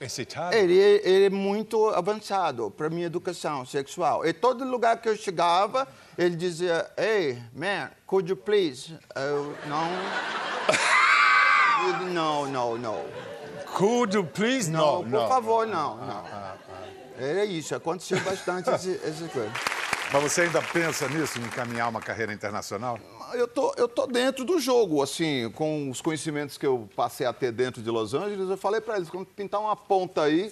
Excitado? 0.00 0.54
Ele, 0.54 0.78
é- 0.80 1.08
ele 1.08 1.24
é 1.26 1.30
muito 1.30 1.88
avançado 1.88 2.70
para 2.70 2.88
minha 2.88 3.06
educação 3.06 3.64
sexual. 3.66 4.24
E 4.26 4.32
todo 4.32 4.64
lugar 4.64 4.96
que 5.00 5.08
eu 5.08 5.16
chegava, 5.16 5.86
ele 6.16 6.36
dizia, 6.36 6.88
Hey, 6.96 7.38
man, 7.54 7.90
could 8.06 8.30
you 8.30 8.36
please? 8.36 8.96
Eu, 9.16 9.54
não... 9.66 9.88
Não, 12.12 12.46
não, 12.46 12.76
não. 12.78 13.04
Could 13.74 14.14
you 14.16 14.24
please? 14.24 14.70
Não, 14.70 14.96
Não, 14.96 15.02
por 15.02 15.10
não. 15.10 15.28
favor, 15.28 15.66
não, 15.66 15.96
não. 15.96 16.24
Era 17.18 17.44
isso, 17.44 17.74
aconteceu 17.74 18.18
bastante 18.20 18.68
essa 18.70 19.28
coisa. 19.28 19.52
Mas 20.12 20.22
você 20.22 20.42
ainda 20.42 20.60
pensa 20.60 21.08
nisso, 21.08 21.38
em 21.38 21.42
encaminhar 21.42 21.88
uma 21.88 22.00
carreira 22.00 22.32
internacional? 22.32 22.98
Eu 23.34 23.46
tô, 23.46 23.72
eu 23.76 23.88
tô 23.88 24.06
dentro 24.06 24.44
do 24.44 24.58
jogo, 24.58 25.02
assim, 25.02 25.50
com 25.50 25.90
os 25.90 26.00
conhecimentos 26.00 26.58
que 26.58 26.66
eu 26.66 26.88
passei 26.96 27.26
a 27.26 27.32
ter 27.32 27.52
dentro 27.52 27.82
de 27.82 27.90
Los 27.90 28.14
Angeles, 28.14 28.48
eu 28.48 28.56
falei 28.56 28.80
para 28.80 28.96
eles, 28.96 29.08
quando 29.08 29.26
pintar 29.26 29.60
uma 29.60 29.76
ponta 29.76 30.22
aí, 30.22 30.50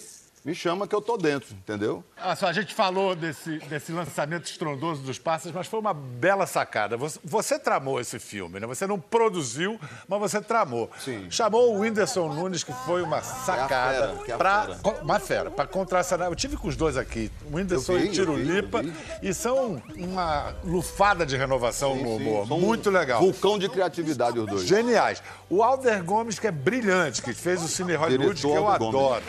me 0.49 0.55
chama 0.55 0.87
que 0.87 0.95
eu 0.95 1.01
tô 1.01 1.15
dentro, 1.15 1.53
entendeu? 1.53 2.03
Ah, 2.17 2.35
só, 2.35 2.47
a 2.47 2.53
gente 2.53 2.73
falou 2.73 3.15
desse, 3.15 3.59
desse 3.69 3.91
lançamento 3.91 4.45
estrondoso 4.45 5.03
dos 5.03 5.19
Pássaros, 5.19 5.55
mas 5.55 5.67
foi 5.67 5.79
uma 5.79 5.93
bela 5.93 6.47
sacada. 6.47 6.97
Você, 6.97 7.19
você 7.23 7.59
tramou 7.59 7.99
esse 7.99 8.17
filme, 8.17 8.59
né? 8.59 8.65
Você 8.65 8.87
não 8.87 8.99
produziu, 8.99 9.79
mas 10.07 10.19
você 10.19 10.41
tramou. 10.41 10.89
Sim. 10.99 11.27
Chamou 11.29 11.75
o 11.75 11.79
Whindersson 11.81 12.29
Nunes, 12.33 12.63
que 12.63 12.73
foi 12.85 13.03
uma 13.03 13.21
sacada. 13.21 13.93
fera, 13.93 14.15
que 14.25 14.31
é 14.31 14.33
a 14.33 14.37
pra, 14.37 14.61
fera. 14.63 14.79
co- 14.81 14.95
uma 15.03 15.19
fera, 15.19 15.51
para 15.51 15.67
contracenar. 15.67 16.27
Eu 16.29 16.35
tive 16.35 16.57
com 16.57 16.67
os 16.67 16.75
dois 16.75 16.97
aqui, 16.97 17.31
o 17.51 17.55
Whindersson 17.55 17.97
vi, 17.99 18.07
e 18.07 18.11
Tiro 18.11 18.33
eu 18.33 18.37
vi, 18.37 18.43
Lipa, 18.43 18.79
eu 18.79 18.83
vi. 18.85 18.93
e 19.21 19.33
são 19.33 19.81
uma 19.95 20.55
lufada 20.63 21.25
de 21.27 21.37
renovação 21.37 21.95
no 21.95 22.15
humor. 22.15 22.51
Um 22.51 22.59
Muito 22.59 22.89
legal. 22.89 23.19
Vulcão 23.21 23.59
de 23.59 23.69
criatividade, 23.69 24.39
os 24.39 24.47
dois. 24.47 24.63
Geniais. 24.65 25.21
O 25.47 25.61
Alder 25.61 26.03
Gomes, 26.03 26.39
que 26.39 26.47
é 26.47 26.51
brilhante, 26.51 27.21
que 27.21 27.33
fez 27.33 27.61
o 27.63 27.67
Cine 27.67 27.93
Hollywood, 27.95 28.29
que 28.41 28.47
Diretor 28.47 28.55
eu 28.57 28.67
Alder 28.67 28.91
Gomes. 28.91 29.23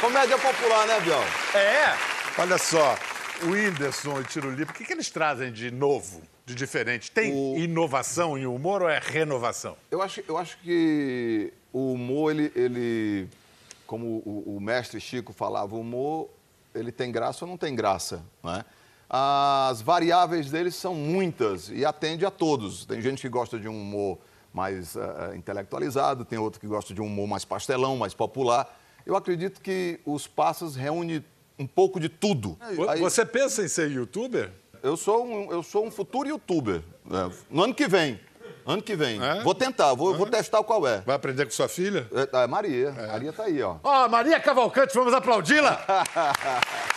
Comédia 0.00 0.38
popular, 0.38 0.86
né, 0.86 1.00
Biel? 1.00 1.22
É? 1.54 1.96
Olha 2.40 2.58
só, 2.58 2.96
o 3.42 3.50
Whindersson 3.52 4.20
e 4.20 4.24
Tiro 4.24 4.50
Lipa, 4.50 4.72
o 4.72 4.74
que, 4.74 4.84
que 4.84 4.92
eles 4.92 5.08
trazem 5.10 5.50
de 5.50 5.70
novo, 5.70 6.20
de 6.44 6.54
diferente? 6.54 7.10
Tem 7.10 7.32
O- 7.32 7.56
inovação 7.58 8.36
em 8.36 8.46
humor 8.46 8.82
ou 8.82 8.88
é 8.90 8.98
renovação? 9.02 9.76
Eu 9.90 10.02
acho, 10.02 10.22
eu 10.28 10.36
acho 10.36 10.58
que 10.58 11.52
o 11.72 11.92
humor, 11.94 12.30
ele, 12.32 12.52
ele 12.54 13.28
como 13.86 14.06
o, 14.26 14.56
o 14.56 14.60
mestre 14.60 15.00
Chico 15.00 15.32
falava, 15.32 15.74
o 15.74 15.80
humor, 15.80 16.28
ele 16.74 16.92
tem 16.92 17.10
graça 17.10 17.44
ou 17.46 17.50
não 17.50 17.56
tem 17.56 17.74
graça, 17.74 18.22
não 18.42 18.54
é? 18.54 18.64
As 19.08 19.80
variáveis 19.80 20.50
dele 20.50 20.70
são 20.70 20.94
muitas 20.94 21.70
e 21.70 21.84
atende 21.86 22.26
a 22.26 22.30
todos. 22.30 22.84
Tem 22.84 23.00
gente 23.00 23.22
que 23.22 23.28
gosta 23.28 23.56
de 23.58 23.68
um 23.68 23.80
humor 23.80 24.18
mais 24.52 24.96
eh, 24.96 25.36
intelectualizado, 25.36 26.24
tem 26.24 26.38
outro 26.38 26.60
que 26.60 26.66
gosta 26.66 26.92
de 26.92 27.00
um 27.00 27.06
humor 27.06 27.28
mais 27.28 27.44
pastelão, 27.44 27.96
mais 27.96 28.14
popular. 28.14 28.68
Eu 29.06 29.16
acredito 29.16 29.60
que 29.60 30.00
os 30.04 30.26
Passas 30.26 30.74
reúne 30.76 31.24
um 31.58 31.66
pouco 31.66 31.98
de 32.00 32.08
tudo. 32.08 32.58
Aí- 32.60 33.00
Você 33.00 33.24
pensa 33.24 33.62
em 33.62 33.68
ser 33.68 33.90
youtuber? 33.90 34.50
eu 34.82 34.96
sou 34.96 35.24
um, 35.26 35.50
eu 35.50 35.62
sou 35.62 35.86
um 35.86 35.90
futuro 35.90 36.28
youtuber. 36.28 36.82
né? 37.04 37.30
No 37.48 37.62
ano 37.64 37.74
que 37.74 37.88
vem. 37.88 38.20
Ano 38.66 38.82
que 38.82 38.96
vem. 38.96 39.22
É? 39.22 39.42
Vou 39.42 39.54
tentar, 39.54 39.94
vou, 39.94 40.12
vou 40.14 40.26
testar 40.26 40.62
qual 40.64 40.86
é. 40.86 41.00
Vai 41.02 41.14
aprender 41.14 41.44
com 41.44 41.52
sua 41.52 41.68
filha? 41.68 42.08
É, 42.12 42.42
é 42.42 42.46
Maria. 42.48 42.90
Maria 42.92 43.32
tá 43.32 43.44
aí, 43.44 43.62
ó. 43.62 43.76
Ó, 43.82 44.08
Maria 44.08 44.40
Cavalcante, 44.40 44.92
vamos 44.94 45.14
aplaudi-la! 45.14 45.84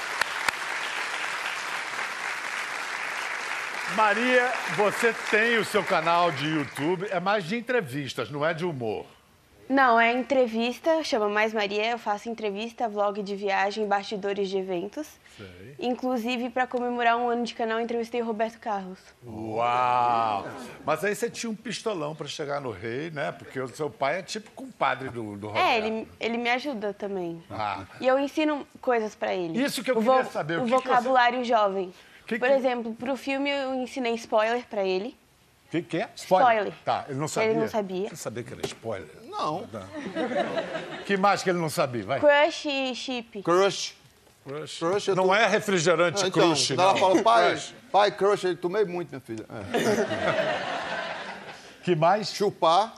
Maria, 3.95 4.52
você 4.76 5.13
tem 5.32 5.58
o 5.58 5.65
seu 5.65 5.84
canal 5.84 6.32
de 6.32 6.48
YouTube, 6.48 7.08
é 7.10 7.19
mais 7.19 7.43
de 7.43 7.58
entrevistas, 7.58 8.30
não 8.30 8.45
é 8.45 8.54
de 8.54 8.63
humor. 8.65 9.06
Não, 9.69 9.99
é 9.99 10.12
entrevista, 10.12 11.03
chama 11.03 11.29
Mais 11.29 11.53
Maria, 11.53 11.91
eu 11.91 11.99
faço 11.99 12.27
entrevista, 12.27 12.89
vlog 12.89 13.21
de 13.21 13.36
viagem, 13.36 13.86
bastidores 13.86 14.49
de 14.49 14.58
eventos. 14.58 15.08
Sei. 15.38 15.75
Inclusive, 15.77 16.49
para 16.49 16.65
comemorar 16.65 17.15
um 17.15 17.29
ano 17.29 17.43
de 17.43 17.53
canal, 17.53 17.77
eu 17.77 17.84
entrevistei 17.84 18.19
o 18.19 18.25
Roberto 18.25 18.58
Carlos. 18.60 18.97
Uau! 19.23 20.47
Mas 20.84 21.03
aí 21.03 21.13
você 21.13 21.29
tinha 21.29 21.51
um 21.51 21.55
pistolão 21.55 22.15
pra 22.15 22.27
chegar 22.27 22.60
no 22.60 22.71
rei, 22.71 23.12
né? 23.12 23.32
Porque 23.32 23.60
o 23.60 23.67
seu 23.67 23.91
pai 23.91 24.17
é 24.17 24.21
tipo 24.23 24.49
compadre 24.51 25.10
do, 25.10 25.38
do 25.38 25.47
Roberto. 25.49 25.63
É, 25.63 25.77
ele, 25.77 26.08
ele 26.19 26.38
me 26.39 26.49
ajuda 26.49 26.91
também. 26.91 27.41
Ah. 27.51 27.86
E 28.01 28.08
eu 28.08 28.17
ensino 28.17 28.67
coisas 28.82 29.13
para 29.13 29.36
ele. 29.36 29.63
Isso 29.63 29.84
que 29.84 29.91
eu 29.91 29.99
o 29.99 30.03
queria 30.03 30.25
saber, 30.25 30.58
o 30.58 30.63
O 30.63 30.65
que 30.65 30.71
que 30.71 30.77
vocabulário 30.77 31.45
jovem. 31.45 31.93
Que 32.25 32.39
Por 32.39 32.49
exemplo, 32.49 32.95
pro 32.95 33.15
filme 33.15 33.51
eu 33.51 33.75
ensinei 33.75 34.15
spoiler 34.15 34.65
para 34.67 34.84
ele. 34.84 35.15
O 35.67 35.71
que, 35.71 35.84
que 35.84 35.97
é? 35.97 36.10
Spoiler. 36.15 36.73
Tá, 36.84 37.05
ele 37.08 37.19
não 37.19 37.27
sabia. 37.27 37.49
Ele 37.51 37.60
não 37.60 37.67
sabia. 37.67 38.10
Você 38.10 38.15
sabia 38.15 38.43
que 38.43 38.53
era 38.53 38.65
spoiler? 38.65 39.08
Não. 39.39 39.67
Que 41.06 41.15
mais 41.17 41.41
que 41.43 41.49
ele 41.49 41.60
não 41.60 41.69
sabia? 41.69 42.04
Vai. 42.04 42.19
Crush 42.19 42.65
e 42.67 42.93
chip. 42.95 43.41
Crush. 43.43 43.95
Crush. 44.45 44.80
Crush, 44.80 45.08
Não 45.10 45.34
é 45.34 45.47
refrigerante 45.47 46.23
Ah, 46.23 46.28
então, 46.28 46.49
crush, 46.49 46.71
não. 46.75 46.84
ela 46.84 46.95
fala, 46.97 47.21
pai, 47.21 47.52
Crush. 47.52 47.73
pai, 47.91 48.12
crush, 48.12 48.43
eu 48.45 48.56
tomei 48.58 48.84
muito, 48.86 49.10
minha 49.10 49.21
filha. 49.21 49.45
É. 49.49 50.80
Que 51.84 51.95
mais? 51.95 52.32
Chupar. 52.34 52.93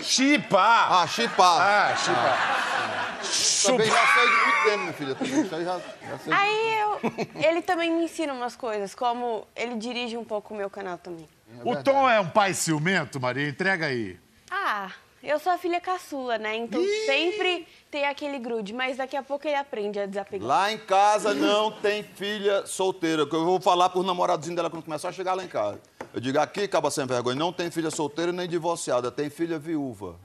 Chipar. 0.00 0.92
Ah, 1.02 1.06
chipar. 1.06 1.60
Ah, 1.60 1.96
chipar. 1.96 3.20
Também 3.66 3.86
já 3.90 4.06
sei 4.06 4.26
de 4.28 4.34
muito 4.34 4.62
tempo, 4.64 4.78
minha 4.78 4.92
filha. 4.92 5.14
também. 5.14 5.40
Isso 5.42 5.54
aí 5.54 5.64
já, 5.64 5.78
já 6.08 6.18
sei. 6.18 6.32
Aí 6.32 6.78
eu, 6.80 7.00
ele 7.48 7.62
também 7.62 7.90
me 7.92 8.04
ensina 8.04 8.32
umas 8.32 8.56
coisas, 8.56 8.94
como 8.94 9.46
ele 9.54 9.74
dirige 9.76 10.16
um 10.16 10.24
pouco 10.24 10.54
o 10.54 10.56
meu 10.56 10.70
canal 10.70 10.96
também. 10.98 11.28
O 11.64 11.76
Tom 11.82 12.08
é 12.08 12.20
um 12.20 12.28
pai 12.28 12.54
ciumento, 12.54 13.20
Maria? 13.20 13.48
Entrega 13.48 13.86
aí. 13.86 14.18
Ah, 14.50 14.90
eu 15.22 15.38
sou 15.38 15.52
a 15.52 15.58
filha 15.58 15.80
caçula, 15.80 16.38
né? 16.38 16.56
Então 16.56 16.82
sempre 17.06 17.66
tem 17.90 18.06
aquele 18.06 18.38
grude, 18.38 18.72
mas 18.72 18.96
daqui 18.96 19.16
a 19.16 19.22
pouco 19.22 19.46
ele 19.46 19.56
aprende 19.56 19.98
a 20.00 20.06
desapegar. 20.06 20.46
Lá 20.46 20.72
em 20.72 20.78
casa 20.78 21.34
não 21.34 21.70
tem 21.70 22.02
filha 22.02 22.64
solteira. 22.66 23.26
Que 23.26 23.36
eu 23.36 23.44
vou 23.44 23.60
falar 23.60 23.90
pros 23.90 24.04
namoradinhos 24.04 24.56
dela 24.56 24.70
quando 24.70 24.84
começar 24.84 25.10
a 25.10 25.12
chegar 25.12 25.34
lá 25.34 25.44
em 25.44 25.48
casa. 25.48 25.80
Eu 26.12 26.20
digo, 26.20 26.38
aqui, 26.38 26.66
caba 26.66 26.90
sem 26.90 27.06
vergonha, 27.06 27.36
não 27.36 27.52
tem 27.52 27.70
filha 27.70 27.90
solteira 27.90 28.32
nem 28.32 28.48
divorciada, 28.48 29.10
tem 29.10 29.28
filha 29.30 29.58
viúva. 29.58 30.16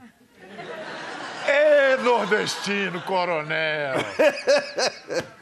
Ê, 1.46 1.96
nordestino, 1.98 3.00
coronel. 3.02 3.94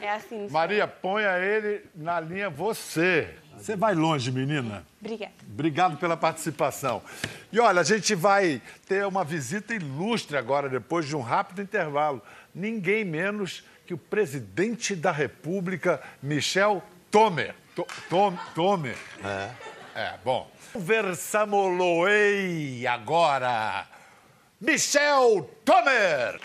É 0.01 0.11
assim. 0.11 0.49
Maria, 0.51 0.87
ponha 0.87 1.38
ele 1.38 1.87
na 1.95 2.21
linha 2.21 2.51
você. 2.51 3.35
Você 3.64 3.74
vai 3.77 3.94
longe, 3.94 4.31
menina. 4.31 4.85
Obrigada. 5.00 5.33
Obrigado 5.50 5.96
pela 5.96 6.18
participação. 6.18 7.00
E 7.50 7.59
olha, 7.59 7.81
a 7.81 7.85
gente 7.85 8.14
vai 8.14 8.61
ter 8.87 9.07
uma 9.07 9.24
visita 9.24 9.74
ilustre 9.74 10.37
agora, 10.37 10.68
depois 10.68 11.07
de 11.07 11.16
um 11.16 11.22
rápido 11.22 11.62
intervalo. 11.62 12.20
Ninguém 12.55 13.07
menos 13.07 13.64
que 13.87 13.94
o 13.94 13.98
presidente 13.98 14.94
da 14.94 15.11
República, 15.11 15.98
Michel 16.22 16.83
Tomer. 17.11 17.55
To- 17.74 17.87
Tom- 18.11 18.37
Tomer. 18.55 18.98
É. 19.24 19.48
É, 19.98 20.12
bom. 20.22 20.46
Versamoloei 20.74 22.87
agora. 22.87 23.87
Michel 24.61 25.48
Tomer. 25.64 26.38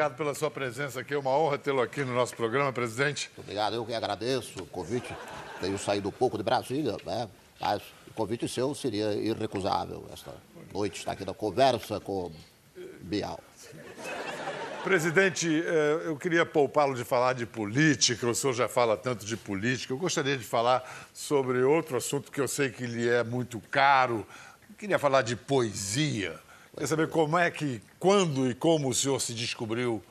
Obrigado 0.00 0.16
pela 0.16 0.34
sua 0.34 0.50
presença 0.50 1.00
aqui. 1.00 1.12
É 1.12 1.18
uma 1.18 1.30
honra 1.30 1.58
tê-lo 1.58 1.82
aqui 1.82 2.02
no 2.02 2.14
nosso 2.14 2.34
programa, 2.34 2.72
presidente. 2.72 3.30
Obrigado. 3.36 3.74
Eu 3.74 3.84
que 3.84 3.92
agradeço 3.92 4.62
o 4.62 4.66
convite. 4.66 5.14
Tenho 5.60 5.78
saído 5.78 6.08
um 6.08 6.12
pouco 6.12 6.38
de 6.38 6.42
Brasília, 6.42 6.96
né? 7.04 7.28
Mas 7.60 7.82
o 8.08 8.14
convite 8.14 8.48
seu 8.48 8.74
seria 8.74 9.12
irrecusável 9.12 10.06
esta 10.10 10.32
noite 10.72 11.00
estar 11.00 11.12
aqui 11.12 11.22
na 11.26 11.34
conversa 11.34 12.00
com 12.00 12.32
Bial. 13.02 13.40
Presidente, 14.82 15.62
eh, 15.66 16.02
eu 16.06 16.16
queria 16.16 16.46
poupá-lo 16.46 16.94
de 16.94 17.04
falar 17.04 17.34
de 17.34 17.44
política, 17.44 18.26
o 18.26 18.34
senhor 18.34 18.54
já 18.54 18.68
fala 18.68 18.96
tanto 18.96 19.26
de 19.26 19.36
política. 19.36 19.92
Eu 19.92 19.98
gostaria 19.98 20.38
de 20.38 20.44
falar 20.44 20.82
sobre 21.12 21.62
outro 21.62 21.98
assunto 21.98 22.32
que 22.32 22.40
eu 22.40 22.48
sei 22.48 22.70
que 22.70 22.86
lhe 22.86 23.06
é 23.06 23.22
muito 23.22 23.60
caro. 23.70 24.26
Eu 24.70 24.76
queria 24.78 24.98
falar 24.98 25.20
de 25.20 25.36
poesia. 25.36 26.40
Queria 26.72 26.86
saber 26.86 27.08
como 27.10 27.36
é 27.36 27.50
que, 27.50 27.82
quando 27.98 28.48
e 28.50 28.54
como 28.54 28.88
o 28.88 28.94
senhor 28.94 29.20
se 29.20 29.34
descobriu 29.34 30.02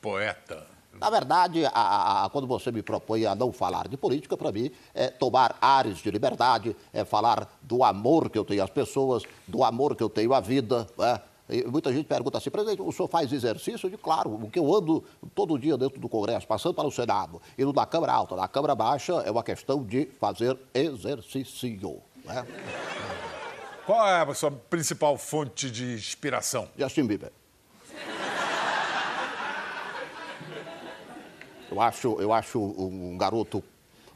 poeta. 0.00 0.66
Na 0.98 1.10
verdade, 1.10 1.64
a- 1.66 2.24
a- 2.24 2.30
quando 2.30 2.46
você 2.46 2.70
me 2.70 2.82
propõe 2.82 3.24
a 3.26 3.34
não 3.34 3.52
falar 3.52 3.88
de 3.88 3.96
política, 3.96 4.36
para 4.36 4.52
mim, 4.52 4.70
é 4.94 5.08
tomar 5.08 5.56
ares 5.60 5.98
de 5.98 6.10
liberdade, 6.10 6.76
é 6.92 7.04
falar 7.04 7.48
do 7.62 7.82
amor 7.82 8.28
que 8.30 8.38
eu 8.38 8.44
tenho 8.44 8.62
às 8.62 8.70
pessoas, 8.70 9.22
do 9.46 9.64
amor 9.64 9.96
que 9.96 10.02
eu 10.02 10.08
tenho 10.10 10.32
à 10.34 10.40
vida. 10.40 10.86
né? 10.98 11.20
Muita 11.66 11.92
gente 11.92 12.06
pergunta 12.06 12.38
assim, 12.38 12.50
presidente, 12.50 12.80
o 12.80 12.92
senhor 12.92 13.08
faz 13.08 13.30
exercício? 13.32 13.86
Eu 13.86 13.90
digo, 13.90 14.02
claro, 14.02 14.30
o 14.32 14.50
que 14.50 14.58
eu 14.58 14.74
ando 14.74 15.04
todo 15.34 15.58
dia 15.58 15.76
dentro 15.76 16.00
do 16.00 16.08
Congresso, 16.08 16.46
passando 16.46 16.74
para 16.74 16.86
o 16.86 16.90
Senado, 16.90 17.42
indo 17.58 17.72
da 17.72 17.84
Câmara 17.84 18.12
Alta, 18.12 18.36
da 18.36 18.48
Câmara 18.48 18.74
Baixa, 18.74 19.14
é 19.26 19.30
uma 19.30 19.42
questão 19.42 19.82
de 19.84 20.06
fazer 20.20 20.56
exercício. 20.72 22.00
Né? 22.24 22.46
Qual 23.84 24.06
é 24.08 24.22
a 24.22 24.34
sua 24.34 24.50
principal 24.50 25.18
fonte 25.18 25.70
de 25.70 25.94
inspiração? 25.94 26.68
Justin 26.78 27.04
Bieber. 27.06 27.32
Eu 31.70 31.80
acho, 31.80 32.20
eu 32.20 32.32
acho 32.32 32.60
um 32.60 33.16
garoto, 33.16 33.64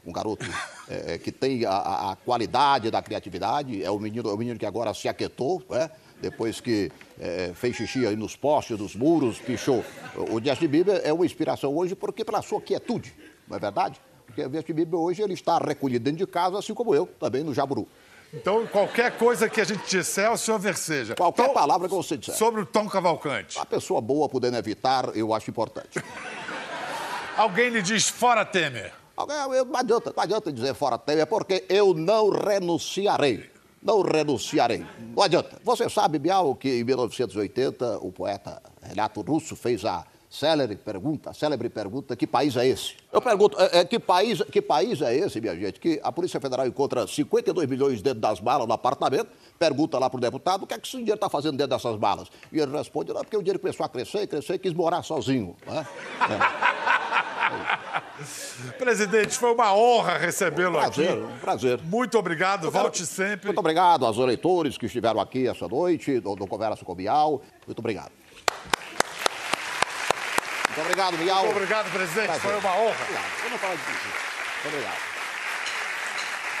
um 0.05 0.11
garoto 0.13 0.45
eh, 0.87 1.17
que 1.23 1.31
tem 1.31 1.65
a- 1.65 2.11
a, 2.11 2.15
qualidade 2.15 2.91
da 2.91 3.01
criatividade. 3.01 3.83
É 3.83 3.89
o 3.89 3.99
menino, 3.99 4.29
é 4.29 4.33
o 4.33 4.37
menino 4.37 4.59
que 4.59 4.65
agora 4.65 4.93
se 4.93 5.09
aquietou, 5.09 5.61
né? 5.69 5.89
Depois 6.21 6.61
que 6.61 6.91
eh, 7.19 7.51
fez 7.55 7.75
xixi 7.75 8.05
aí 8.07 8.15
nos 8.15 8.35
postes, 8.35 8.77
nos 8.79 8.95
muros, 8.95 9.39
pichou. 9.39 9.83
O 10.31 10.39
Justin 10.43 10.67
Bieber 10.67 11.01
é 11.03 11.11
uma 11.11 11.25
inspiração 11.25 11.75
hoje 11.75 11.95
porque 11.95 12.23
pela 12.23 12.41
sua 12.41 12.61
quietude, 12.61 13.13
não 13.47 13.57
é 13.57 13.59
verdade? 13.59 13.99
Porque 14.25 14.45
o 14.45 14.53
Justin 14.53 14.73
Bieber 14.73 14.99
hoje 14.99 15.21
ele 15.23 15.33
está 15.33 15.57
recolhido 15.57 16.05
dentro 16.05 16.19
de 16.25 16.31
casa, 16.31 16.57
assim 16.59 16.73
como 16.73 16.93
eu, 16.95 17.07
também 17.19 17.43
no 17.43 17.53
Jaburu. 17.53 17.87
Então, 18.39 18.65
qualquer 18.67 19.17
coisa 19.17 19.49
que 19.49 19.59
a 19.59 19.63
gente 19.63 19.83
disser, 19.87 20.31
o 20.31 20.37
senhor 20.37 20.59
verseja. 20.59 21.15
Qualquer 21.15 21.51
palavra 21.53 21.87
que 21.87 21.93
você 21.95 22.15
disser. 22.17 22.35
Sobre 22.35 22.61
o 22.61 22.65
Tom 22.65 22.87
Cavalcante. 22.87 23.57
A 23.59 23.65
pessoa 23.65 23.99
boa 23.99 24.29
podendo 24.29 24.57
evitar, 24.57 25.15
eu 25.15 25.33
acho 25.33 25.49
importante. 25.49 26.01
Alguém 27.35 27.69
lhe 27.69 27.81
diz 27.81 28.09
fora 28.09 28.45
Temer. 28.45 28.93
Alguém- 29.15 29.35
eu- 29.55 29.65
Não 29.65 29.79
adianta, 29.79 30.13
não 30.15 30.23
adianta 30.23 30.51
dizer 30.51 30.73
fora 30.73 30.97
Temer, 30.97 31.27
porque 31.27 31.65
eu 31.69 31.93
não 31.93 32.29
renunciarei. 32.29 33.49
Não 33.81 34.01
renunciarei. 34.01 34.85
Não 35.15 35.23
adianta. 35.23 35.59
Você 35.63 35.87
sabe, 35.89 36.17
Bial, 36.19 36.55
que 36.55 36.79
em 36.79 36.83
1980 36.83 37.99
o 38.01 38.11
poeta 38.11 38.61
Renato 38.81 39.21
Russo 39.21 39.55
fez 39.55 39.85
a 39.85 40.03
célebre 40.29 40.75
pergunta, 40.75 41.33
célebre 41.33 41.69
pergunta, 41.69 42.15
que 42.15 42.27
país 42.27 42.55
é 42.57 42.67
esse? 42.67 42.95
Eu 43.11 43.21
pergunto, 43.21 43.59
é, 43.59 43.79
é, 43.79 43.85
que, 43.85 43.97
país, 43.97 44.41
que 44.43 44.61
país 44.61 45.01
é 45.01 45.15
esse, 45.15 45.39
minha 45.39 45.55
gente? 45.55 45.79
Que 45.79 45.99
a 46.03 46.11
Polícia 46.11 46.39
Federal 46.39 46.67
encontra 46.67 47.07
52 47.07 47.67
milhões 47.69 48.01
dentro 48.01 48.19
das 48.19 48.41
malas 48.41 48.67
no 48.67 48.73
apartamento, 48.73 49.29
pergunta 49.57 49.97
lá 49.97 50.09
pro 50.09 50.19
deputado, 50.19 50.63
o 50.63 50.67
que 50.67 50.73
é 50.73 50.79
que 50.79 50.87
esse 50.87 50.97
dinheiro 50.97 51.15
está 51.15 51.29
fazendo 51.29 51.57
dentro 51.57 51.75
dessas 51.75 51.97
malas? 51.97 52.27
E 52.51 52.59
ele 52.59 52.71
responde, 52.71 53.13
não, 53.13 53.21
porque 53.21 53.37
o 53.37 53.41
dinheiro 53.41 53.59
começou 53.59 53.85
a 53.85 53.89
crescer, 53.89 54.27
crescer 54.27 54.55
e 54.55 54.59
quis 54.59 54.73
morar 54.73 55.01
sozinho. 55.03 55.55
Né? 55.65 55.87
Presidente, 58.77 59.37
foi 59.37 59.53
uma 59.53 59.73
honra 59.73 60.17
recebê-lo 60.17 60.77
aqui. 60.79 61.03
Prazer, 61.03 61.23
um 61.23 61.37
prazer. 61.37 61.81
Muito 61.83 62.17
obrigado, 62.17 62.69
volte 62.69 63.05
sempre. 63.05 63.47
Muito 63.47 63.59
obrigado 63.59 64.05
aos 64.05 64.17
eleitores 64.17 64.77
que 64.77 64.87
estiveram 64.87 65.19
aqui 65.19 65.47
essa 65.47 65.67
noite, 65.67 66.19
do, 66.19 66.35
do 66.35 66.47
Conversa 66.47 66.83
com 66.83 66.91
o 66.91 66.95
Bial. 66.95 67.41
Muito 67.65 67.79
obrigado. 67.79 68.11
Muito 70.77 70.91
obrigado, 70.91 71.17
Bial. 71.17 71.43
Muito 71.43 71.55
obrigado, 71.55 71.91
presidente. 71.91 72.25
Prazer. 72.27 72.41
Foi 72.41 72.55
uma 72.55 72.77
honra. 72.77 72.95
Obrigado. 73.01 73.43
Eu 73.43 73.49
não 73.49 73.57
falo 73.57 73.77
de 73.77 73.83
política. 73.83 74.09
Obrigado. 74.65 74.97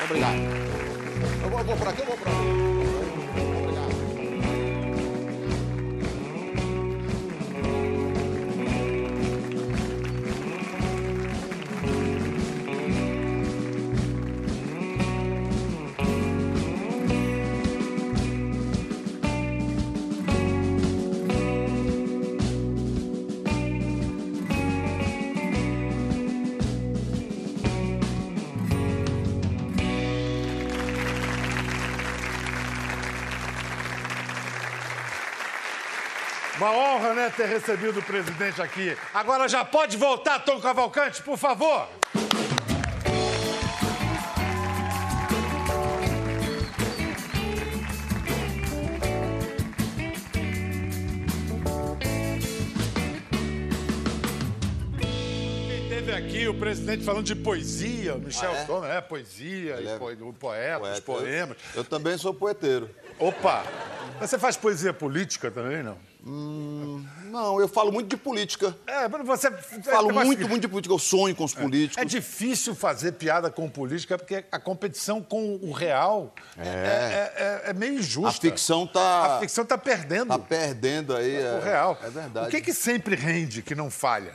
Obrigado. 0.05 0.35
Eu 1.43 1.49
vou, 1.51 1.59
eu 1.59 1.65
vou 1.65 1.77
por 1.77 1.87
aqui, 1.87 2.01
eu 2.01 2.05
vou 2.07 2.17
por 2.17 2.27
aqui. 2.27 2.96
Uma 36.67 36.75
honra, 36.75 37.13
né, 37.13 37.29
ter 37.35 37.45
recebido 37.45 37.99
o 38.01 38.03
presidente 38.03 38.61
aqui. 38.61 38.97
Agora 39.13 39.47
já 39.47 39.63
pode 39.63 39.95
voltar, 39.95 40.39
Tom 40.39 40.59
Cavalcante, 40.59 41.23
por 41.23 41.37
favor. 41.37 41.87
Quem 54.97 55.89
Teve 55.89 56.11
aqui 56.13 56.47
o 56.47 56.53
presidente 56.53 57.03
falando 57.03 57.25
de 57.25 57.35
poesia, 57.35 58.15
o 58.15 58.19
Michel 58.19 58.51
Ah, 58.51 58.87
é? 58.93 58.97
É 58.97 59.01
poesia, 59.01 59.73
é 59.75 59.97
po- 59.97 60.11
o 60.11 60.33
poeta, 60.33 60.77
os 60.81 60.99
Poeta. 60.99 61.01
poemas. 61.01 61.57
Eu 61.75 61.83
também 61.83 62.17
sou 62.17 62.33
poeteiro. 62.33 62.89
Opa! 63.19 63.63
Mas 64.19 64.29
você 64.29 64.39
faz 64.39 64.55
poesia 64.57 64.93
política 64.93 65.51
também, 65.51 65.83
não? 65.83 65.97
Não, 66.27 67.59
eu 67.59 67.67
falo 67.67 67.91
muito 67.91 68.09
de 68.09 68.17
política. 68.17 68.75
É, 68.85 69.07
mas 69.07 69.25
você. 69.25 69.49
Falo 69.83 70.13
Mas- 70.13 70.25
muito, 70.25 70.47
muito 70.47 70.61
de 70.61 70.67
política. 70.67 70.93
Eu 70.93 70.99
sonho 70.99 71.35
com 71.35 71.43
os 71.43 71.53
políticos. 71.53 72.01
É 72.01 72.05
difícil 72.05 72.75
fazer 72.75 73.13
piada 73.13 73.49
com 73.49 73.69
política 73.69 74.17
porque 74.17 74.43
a 74.51 74.59
competição 74.59 75.21
com 75.21 75.55
o 75.61 75.71
real 75.71 76.33
é, 76.57 76.67
é- 76.67 77.33
é- 77.67 77.69
é 77.69 77.73
meio 77.73 77.93
A 77.93 77.95
injusta. 77.95 78.41
ficção 78.41 78.85
tá, 78.85 79.37
A 79.37 79.39
ficção 79.39 79.63
está 79.63 79.77
perdendo 79.77 80.27
tá 80.29 80.39
perdendo 80.39 81.15
aí. 81.15 81.37
o 81.37 81.61
real. 81.61 81.97
É 82.03 82.09
verdade. 82.09 82.47
O 82.47 82.49
que, 82.51 82.61
que 82.61 82.73
sempre 82.73 83.15
rende, 83.15 83.61
que 83.61 83.75
não 83.75 83.89
falha? 83.89 84.33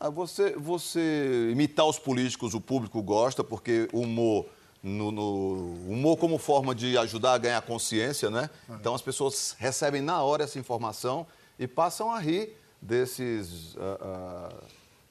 Ah, 0.00 0.10
Você, 0.10 0.54
você 0.56 1.48
imitar 1.52 1.86
os 1.86 1.98
políticos, 1.98 2.54
o 2.54 2.60
público 2.60 3.00
gosta, 3.02 3.44
porque 3.44 3.88
o 3.92 4.00
humor, 4.00 4.46
no, 4.82 5.12
no- 5.12 5.74
humor 5.88 6.16
como 6.16 6.38
forma 6.38 6.74
de 6.74 6.98
ajudar 6.98 7.34
a 7.34 7.38
ganhar 7.38 7.62
consciência, 7.62 8.28
né? 8.30 8.50
Então 8.70 8.94
as 8.94 9.02
pessoas 9.02 9.54
recebem 9.58 10.02
na 10.02 10.22
hora 10.22 10.44
essa 10.44 10.58
informação 10.58 11.26
e 11.58 11.66
passam 11.68 12.10
a 12.10 12.18
rir 12.18 12.56
desses, 12.80 13.76
ah, 13.78 13.98
ah, 14.00 14.54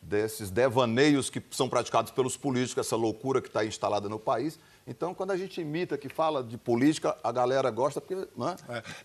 desses 0.01 0.49
devaneios 0.49 1.29
que 1.29 1.41
são 1.51 1.69
praticados 1.69 2.11
pelos 2.11 2.35
políticos, 2.35 2.85
essa 2.85 2.95
loucura 2.97 3.39
que 3.41 3.47
está 3.47 3.63
instalada 3.63 4.09
no 4.09 4.19
país. 4.19 4.59
Então, 4.85 5.13
quando 5.13 5.31
a 5.31 5.37
gente 5.37 5.61
imita, 5.61 5.95
que 5.97 6.09
fala 6.09 6.43
de 6.43 6.57
política, 6.57 7.15
a 7.23 7.31
galera 7.31 7.69
gosta, 7.69 8.01
porque 8.01 8.15
né? 8.35 8.55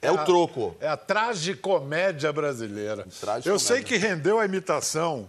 é, 0.02 0.11
o 0.11 0.18
a- 0.18 0.24
troco. 0.24 0.74
É 0.81 0.88
a 0.88 0.96
tragicomédia 0.96 2.33
brasileira. 2.33 3.05
Tragicomédia. 3.20 3.50
Eu 3.50 3.59
sei 3.59 3.85
que 3.85 3.96
rendeu 3.98 4.40
a 4.40 4.44
imitação 4.46 5.29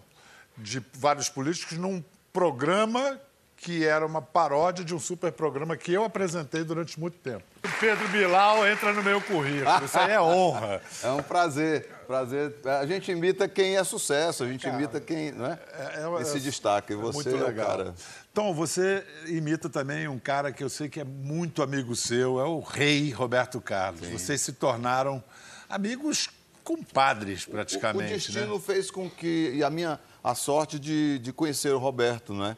de 0.57 0.81
vários 0.93 1.29
políticos 1.29 1.77
num 1.77 2.03
programa 2.33 3.19
que 3.57 3.83
era 3.83 4.05
uma 4.05 4.21
paródia 4.21 4.85
de 4.85 4.93
um 4.93 4.99
super 4.99 5.31
programa 5.31 5.75
que 5.75 5.91
eu 5.91 6.03
apresentei 6.03 6.63
durante 6.63 6.99
muito 6.99 7.17
tempo. 7.17 7.43
O 7.65 7.79
Pedro 7.79 8.07
Bilal 8.09 8.65
entra 8.67 8.93
no 8.93 9.01
meu 9.01 9.19
currículo. 9.19 9.83
Isso 9.83 9.97
aí 9.97 10.11
é 10.11 10.21
honra. 10.21 10.81
É 11.03 11.09
um 11.09 11.23
prazer, 11.23 11.87
prazer. 12.07 12.55
A 12.65 12.85
gente 12.85 13.11
imita 13.11 13.47
quem 13.47 13.75
é 13.75 13.83
sucesso, 13.83 14.43
a 14.43 14.47
gente 14.47 14.67
imita 14.67 15.01
quem, 15.01 15.31
né? 15.31 15.57
É, 15.73 16.21
é- 16.21 16.23
se 16.23 16.39
destaca. 16.39 16.93
E 16.93 16.95
é 16.95 16.99
você 16.99 17.29
muito 17.29 17.29
é 17.29 17.43
o 17.43 17.47
legal. 17.47 17.67
cara. 17.67 17.95
Tom, 18.33 18.53
você 18.53 19.03
imita 19.25 19.67
também 19.69 20.07
um 20.07 20.19
cara 20.19 20.51
que 20.51 20.63
eu 20.63 20.69
sei 20.69 20.87
que 20.87 20.99
é 20.99 21.03
muito 21.03 21.63
amigo 21.63 21.95
seu, 21.95 22.39
é 22.39 22.43
o 22.43 22.59
rei 22.59 23.11
Roberto 23.11 23.59
Carlos. 23.59 24.07
Vocês 24.07 24.39
se 24.41 24.53
tornaram 24.53 25.23
amigos 25.67 26.29
compadres, 26.63 27.47
O 27.47 27.51
praticamente. 27.51 28.13
destino 28.13 28.55
né? 28.55 28.61
fez 28.63 28.91
com 28.91 29.09
que. 29.09 29.53
E 29.55 29.63
a 29.63 29.69
minha 29.69 29.99
a 30.23 30.35
sorte 30.35 30.77
de, 30.77 31.19
de 31.19 31.31
conhecer 31.31 31.71
o 31.73 31.79
Roberto, 31.79 32.33
né? 32.33 32.57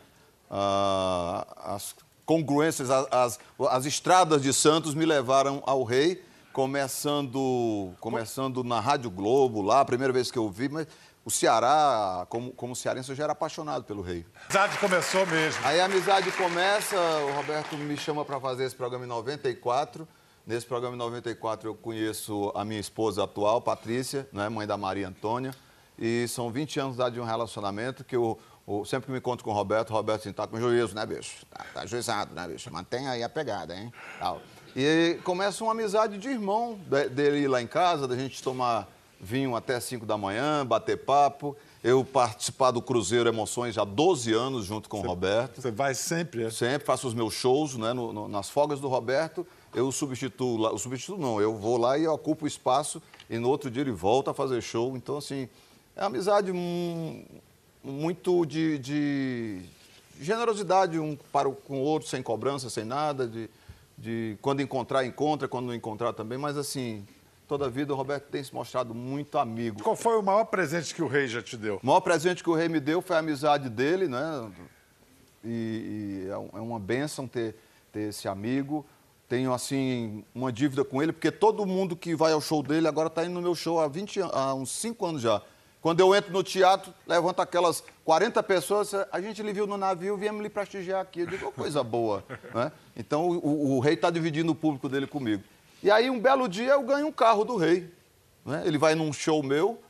Ah, 0.49 1.45
as 1.75 1.95
congruências, 2.25 2.89
as, 2.89 3.39
as 3.69 3.85
estradas 3.85 4.41
de 4.41 4.53
Santos 4.53 4.93
me 4.93 5.05
levaram 5.05 5.63
ao 5.65 5.83
rei, 5.83 6.23
começando, 6.53 7.93
começando 7.99 8.63
na 8.63 8.79
Rádio 8.79 9.09
Globo, 9.09 9.61
lá, 9.61 9.81
a 9.81 9.85
primeira 9.85 10.13
vez 10.13 10.29
que 10.31 10.37
eu 10.37 10.49
vi, 10.49 10.69
mas 10.69 10.87
o 11.23 11.31
Ceará, 11.31 12.25
como, 12.29 12.51
como 12.51 12.75
cearense, 12.75 13.09
eu 13.09 13.15
já 13.15 13.25
era 13.25 13.33
apaixonado 13.33 13.83
pelo 13.83 14.01
rei. 14.01 14.25
A 14.35 14.45
amizade 14.45 14.77
começou 14.79 15.25
mesmo. 15.27 15.61
Aí 15.63 15.79
a 15.79 15.85
amizade 15.85 16.31
começa, 16.31 16.95
o 16.97 17.33
Roberto 17.33 17.77
me 17.77 17.95
chama 17.95 18.25
para 18.25 18.39
fazer 18.39 18.65
esse 18.65 18.75
programa 18.75 19.05
em 19.05 19.07
94. 19.07 20.07
Nesse 20.47 20.65
programa 20.65 20.95
em 20.95 20.97
94 20.97 21.69
eu 21.69 21.75
conheço 21.75 22.51
a 22.55 22.65
minha 22.65 22.79
esposa 22.79 23.23
atual, 23.23 23.61
Patrícia, 23.61 24.27
né, 24.33 24.49
mãe 24.49 24.65
da 24.65 24.77
Maria 24.77 25.07
Antônia. 25.07 25.53
E 25.97 26.27
são 26.27 26.49
20 26.49 26.79
anos 26.79 26.97
de 27.11 27.19
um 27.19 27.25
relacionamento 27.25 28.03
que 28.03 28.15
eu, 28.15 28.39
eu 28.69 28.85
sempre 28.85 29.07
que 29.07 29.11
me 29.11 29.17
encontro 29.17 29.43
com 29.43 29.51
o 29.51 29.53
Roberto, 29.53 29.89
o 29.89 29.93
Roberto 29.93 30.21
assim, 30.21 30.31
tá 30.33 30.45
com 30.45 30.59
juízo, 30.59 30.93
né, 30.95 31.05
bicho? 31.05 31.45
Tá, 31.49 31.65
tá 31.73 31.85
juizado, 31.85 32.33
né, 32.35 32.47
bicho? 32.47 32.71
Mantenha 32.71 33.11
aí 33.11 33.23
a 33.23 33.29
pegada, 33.29 33.75
hein? 33.75 33.91
Tal. 34.19 34.41
E 34.75 35.17
começa 35.23 35.63
uma 35.63 35.71
amizade 35.71 36.17
de 36.17 36.27
irmão 36.29 36.79
de- 36.87 37.09
dele 37.09 37.39
ir 37.39 37.47
lá 37.47 37.61
em 37.61 37.67
casa, 37.67 38.07
da 38.07 38.15
gente 38.15 38.41
tomar 38.43 38.87
vinho 39.19 39.55
até 39.55 39.79
5 39.79 40.05
da 40.05 40.17
manhã, 40.17 40.65
bater 40.65 40.97
papo. 40.97 41.55
Eu 41.83 42.03
participar 42.05 42.71
do 42.71 42.81
Cruzeiro 42.81 43.27
Emoções 43.29 43.77
há 43.77 43.83
12 43.85 44.33
anos 44.33 44.65
junto 44.65 44.87
com 44.89 44.99
o 44.99 45.01
Roberto. 45.01 45.61
Você 45.61 45.71
vai 45.71 45.95
sempre. 45.95 46.43
é? 46.43 46.49
Sempre 46.51 46.85
faço 46.85 47.07
os 47.07 47.13
meus 47.13 47.33
shows 47.33 47.75
né, 47.75 47.93
no- 47.93 48.11
no- 48.13 48.27
nas 48.27 48.49
folgas 48.49 48.79
do 48.79 48.87
Roberto. 48.87 49.47
Eu 49.73 49.87
o 49.87 49.91
substituo 49.91 50.57
lá, 50.57 50.71
o 50.73 50.77
substituo 50.77 51.17
não, 51.17 51.39
eu 51.41 51.55
vou 51.57 51.77
lá 51.77 51.97
e 51.97 52.05
ocupo 52.07 52.45
o 52.45 52.47
espaço 52.47 53.01
e 53.29 53.37
no 53.39 53.47
outro 53.49 53.69
dia 53.71 53.81
ele 53.81 53.91
volta 53.91 54.31
a 54.31 54.33
fazer 54.33 54.61
show. 54.61 54.95
Então, 54.97 55.17
assim, 55.17 55.47
é 55.95 56.01
uma 56.01 56.07
amizade 56.07 56.51
hum, 56.51 57.23
muito 57.83 58.45
de, 58.45 58.77
de 58.79 59.61
generosidade 60.19 60.99
um 60.99 61.17
para 61.31 61.47
o, 61.47 61.53
com 61.55 61.79
o 61.79 61.81
outro, 61.83 62.07
sem 62.09 62.21
cobrança, 62.21 62.69
sem 62.69 62.83
nada, 62.83 63.27
de, 63.27 63.49
de 63.97 64.37
quando 64.41 64.61
encontrar, 64.61 65.05
encontra, 65.05 65.47
quando 65.47 65.67
não 65.67 65.73
encontrar 65.73 66.13
também. 66.13 66.37
Mas, 66.37 66.57
assim, 66.57 67.05
toda 67.47 67.65
a 67.65 67.69
vida 67.69 67.93
o 67.93 67.95
Roberto 67.95 68.25
tem 68.29 68.43
se 68.43 68.53
mostrado 68.53 68.93
muito 68.93 69.37
amigo. 69.37 69.81
Qual 69.81 69.95
foi 69.95 70.17
o 70.17 70.21
maior 70.21 70.45
presente 70.45 70.93
que 70.93 71.01
o 71.01 71.07
rei 71.07 71.27
já 71.27 71.41
te 71.41 71.55
deu? 71.57 71.79
O 71.81 71.85
maior 71.85 72.01
presente 72.01 72.43
que 72.43 72.49
o 72.49 72.53
rei 72.55 72.67
me 72.67 72.79
deu 72.79 73.01
foi 73.01 73.15
a 73.15 73.19
amizade 73.19 73.69
dele, 73.69 74.07
né? 74.07 74.51
E, 75.43 76.25
e 76.25 76.29
é 76.29 76.57
é 76.57 76.61
uma 76.61 76.79
bênção 76.79 77.27
ter, 77.27 77.55
ter 77.93 78.09
esse 78.09 78.27
amigo. 78.27 78.85
Tenho, 79.29 79.53
assim, 79.53 80.23
uma 80.33 80.51
dívida 80.51 80.83
com 80.83 81.01
ele, 81.03 81.13
porque 81.13 81.31
todo 81.31 81.65
mundo 81.65 81.95
que 81.95 82.15
vai 82.15 82.33
ao 82.33 82.41
show 82.41 82.63
dele 82.63 82.87
agora 82.87 83.07
está 83.07 83.23
indo 83.23 83.35
no 83.35 83.41
meu 83.41 83.53
show 83.53 83.79
há, 83.79 83.87
20, 83.87 84.19
an- 84.21 84.31
há 84.33 84.53
uns 84.55 84.71
5 84.71 85.05
anos 85.05 85.21
já. 85.21 85.41
Quando 85.81 86.01
eu 86.01 86.13
entro 86.13 86.31
no 86.33 86.43
teatro, 86.43 86.93
levanta 87.07 87.41
aquelas 87.41 87.83
40 88.03 88.43
pessoas, 88.43 88.93
a 88.93 89.21
gente 89.21 89.41
lhe 89.41 89.53
viu 89.53 89.65
no 89.65 89.77
navio, 89.77 90.17
viemos 90.17 90.41
lhe 90.43 90.49
prestigiar 90.49 91.01
aqui. 91.01 91.21
Eu 91.21 91.27
digo, 91.27 91.47
"Ô, 91.47 91.51
coisa 91.53 91.81
boa. 91.83 92.23
né? 92.53 92.71
Então, 92.97 93.29
o, 93.29 93.77
o- 93.77 93.79
rei 93.79 93.93
está 93.93 94.09
dividindo 94.09 94.51
o 94.51 94.55
público 94.55 94.89
dele 94.89 95.07
comigo. 95.07 95.41
E 95.81 95.89
aí, 95.89 96.09
um 96.09 96.19
belo 96.19 96.49
dia, 96.49 96.71
eu 96.73 96.83
ganho 96.83 97.07
um 97.07 97.11
carro 97.13 97.45
do 97.45 97.55
rei. 97.55 97.89
né? 98.45 98.63
Ele 98.65 98.77
vai 98.77 98.93
num 98.93 99.13
show 99.13 99.41
meu, 99.41 99.81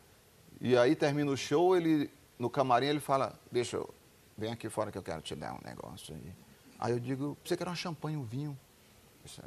e 0.62 0.78
aí 0.78 0.96
termina 0.96 1.32
o 1.32 1.38
show, 1.38 1.76
ele 1.76 2.10
no 2.38 2.50
camarim 2.50 2.86
ele 2.88 3.00
fala, 3.00 3.34
bicho, 3.52 3.90
vem 4.38 4.52
aqui 4.52 4.70
fora 4.70 4.92
que 4.92 4.98
eu 4.98 5.04
quero 5.04 5.22
te 5.22 5.34
dar 5.36 5.54
um 5.54 5.60
negócio 5.68 6.14
aí. 6.14 6.32
Aí 6.78 6.92
eu 6.92 7.00
digo, 7.00 7.36
você 7.44 7.58
quer 7.58 7.68
um 7.68 7.76
champanhe, 7.76 8.16
um 8.16 8.24
vinho? 8.24 8.58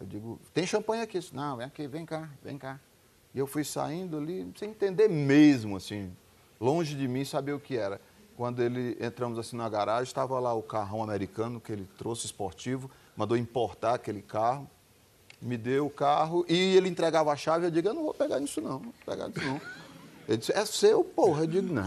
Eu 0.00 0.07
digo, 0.07 0.40
tem 0.52 0.66
champanhe 0.66 1.02
aqui? 1.02 1.18
Não, 1.33 1.57
vem 1.57 1.66
aqui, 1.66 1.87
vem 1.87 2.05
cá, 2.05 2.28
vem 2.42 2.59
cá. 2.59 2.78
E 3.35 3.38
eu 3.38 3.46
fui 3.46 3.64
saindo 3.64 4.18
ali, 4.18 4.52
sem 4.57 4.70
entender 4.70 5.09
mesmo, 5.09 5.76
assim, 5.76 6.12
longe 6.62 6.94
de 6.94 7.09
mim 7.09 7.25
saber 7.25 7.53
o 7.53 7.59
que 7.59 7.77
era. 7.77 8.01
Quando 8.37 8.62
ele 8.62 8.96
entramos 9.01 9.38
assim 9.38 9.57
na 9.57 9.68
garagem, 9.68 10.05
estava 10.05 10.38
lá 10.38 10.55
o 10.55 10.62
carrão 10.62 11.03
americano 11.03 11.61
que 11.61 11.72
ele 11.72 11.87
trouxe 11.98 12.25
esportivo, 12.25 12.90
mandou 13.16 13.37
importar 13.37 13.94
aquele 13.94 14.22
carro, 14.22 14.68
me 15.40 15.57
deu 15.57 15.87
o 15.87 15.90
carro 15.90 16.46
e 16.48 16.77
ele 16.77 16.88
entregava 16.88 17.33
a 17.33 17.37
chave. 17.37 17.66
Eu 17.66 17.70
digo, 17.70 17.88
eu 17.88 17.94
não 17.94 18.05
vou 18.05 18.14
pegar 18.14 18.38
nisso 18.38 18.61
não, 18.61 18.75
não 18.75 18.79
vou 18.79 18.94
pegar 19.05 19.29
nisso 19.29 19.44
não. 19.44 19.61
Ele 20.29 20.38
disse, 20.38 20.53
é 20.53 20.64
seu, 20.64 21.03
porra. 21.03 21.42
Eu 21.42 21.46
digo, 21.48 21.72
não, 21.72 21.85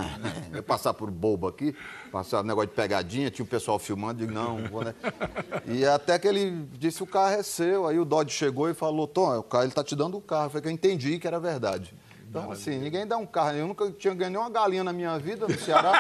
eu 0.54 0.62
passar 0.62 0.94
por 0.94 1.10
bobo 1.10 1.48
aqui, 1.48 1.74
passar 2.12 2.44
negócio 2.44 2.70
de 2.70 2.76
pegadinha, 2.76 3.32
tinha 3.32 3.46
o 3.46 3.48
pessoal 3.48 3.80
filmando, 3.80 4.22
eu 4.22 4.28
digo, 4.28 4.38
não, 4.38 4.60
não 4.60 4.70
vou, 4.70 4.84
né? 4.84 4.94
E 5.66 5.86
até 5.86 6.20
que 6.20 6.28
ele 6.28 6.68
disse, 6.74 7.02
o 7.02 7.08
carro 7.08 7.34
é 7.34 7.44
seu. 7.44 7.88
Aí 7.88 7.98
o 7.98 8.04
Dodge 8.04 8.34
chegou 8.34 8.70
e 8.70 8.74
falou, 8.74 9.08
Tom, 9.08 9.38
o 9.38 9.44
carro, 9.44 9.64
ele 9.64 9.72
tá 9.72 9.84
te 9.84 9.96
dando 9.96 10.18
o 10.18 10.22
carro. 10.22 10.50
Foi 10.50 10.62
que 10.62 10.68
eu 10.68 10.72
entendi 10.72 11.18
que 11.18 11.26
era 11.26 11.40
verdade. 11.40 11.94
Então, 12.30 12.52
assim, 12.52 12.78
ninguém 12.80 13.06
dá 13.06 13.18
um 13.18 13.26
carro. 13.26 13.56
Eu 13.56 13.68
nunca 13.68 13.90
tinha 13.92 14.14
ganho 14.14 14.32
nenhuma 14.32 14.50
galinha 14.50 14.84
na 14.84 14.92
minha 14.92 15.18
vida 15.18 15.48
no 15.48 15.58
Ceará. 15.58 15.92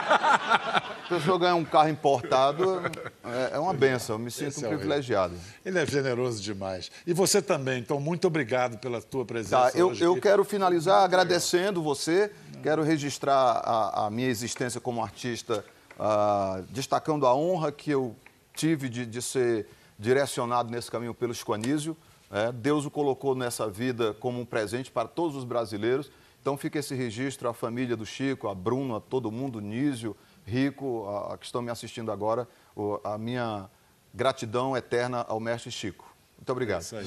A 1.05 1.07
pessoa 1.07 1.37
ganhar 1.37 1.55
um 1.55 1.63
carro 1.63 1.89
importado 1.89 2.81
é, 3.23 3.55
é 3.55 3.59
uma 3.59 3.73
benção. 3.73 4.15
Eu 4.15 4.19
me 4.19 4.31
sinto 4.31 4.59
um 4.59 4.67
privilegiado. 4.67 5.35
Ele 5.63 5.79
é 5.79 5.85
generoso 5.85 6.41
demais. 6.41 6.91
E 7.05 7.13
você 7.13 7.41
também, 7.41 7.79
então, 7.79 7.99
muito 7.99 8.25
obrigado 8.27 8.77
pela 8.79 9.01
tua 9.01 9.23
presença. 9.23 9.71
Tá, 9.71 9.77
eu, 9.77 9.89
hoje 9.89 10.03
eu 10.03 10.19
quero 10.19 10.43
finalizar 10.43 11.03
agradecendo 11.03 11.81
você, 11.81 12.31
quero 12.61 12.83
registrar 12.83 13.61
a, 13.63 14.07
a 14.07 14.09
minha 14.09 14.27
existência 14.27 14.81
como 14.81 15.01
artista, 15.01 15.63
ah, 15.99 16.61
destacando 16.69 17.25
a 17.25 17.35
honra 17.35 17.71
que 17.71 17.91
eu 17.91 18.15
tive 18.53 18.89
de, 18.89 19.05
de 19.05 19.21
ser 19.21 19.67
direcionado 19.97 20.69
nesse 20.69 20.91
caminho 20.91 21.13
pelo 21.13 21.33
Chico 21.33 21.53
Né? 22.29 22.51
Deus 22.51 22.85
o 22.85 22.91
colocou 22.91 23.35
nessa 23.35 23.69
vida 23.69 24.13
como 24.13 24.39
um 24.39 24.45
presente 24.45 24.91
para 24.91 25.07
todos 25.07 25.35
os 25.35 25.43
brasileiros. 25.43 26.11
Então 26.41 26.55
fica 26.57 26.79
esse 26.79 26.93
registro 26.93 27.49
à 27.49 27.53
família 27.53 27.97
do 27.97 28.05
Chico, 28.05 28.47
a 28.47 28.53
Bruno, 28.53 28.95
a 28.95 29.01
todo 29.01 29.31
mundo, 29.31 29.59
Nísio, 29.59 30.15
Rico, 30.45 31.05
a, 31.07 31.33
a 31.33 31.37
que 31.37 31.45
estão 31.45 31.61
me 31.61 31.71
assistindo 31.71 32.11
agora, 32.11 32.47
a 33.03 33.17
minha 33.17 33.69
gratidão 34.13 34.77
eterna 34.77 35.25
ao 35.27 35.39
mestre 35.39 35.71
Chico. 35.71 36.05
Muito 36.37 36.51
obrigado. 36.51 36.81
Isso 36.81 36.95
aí. 36.95 37.05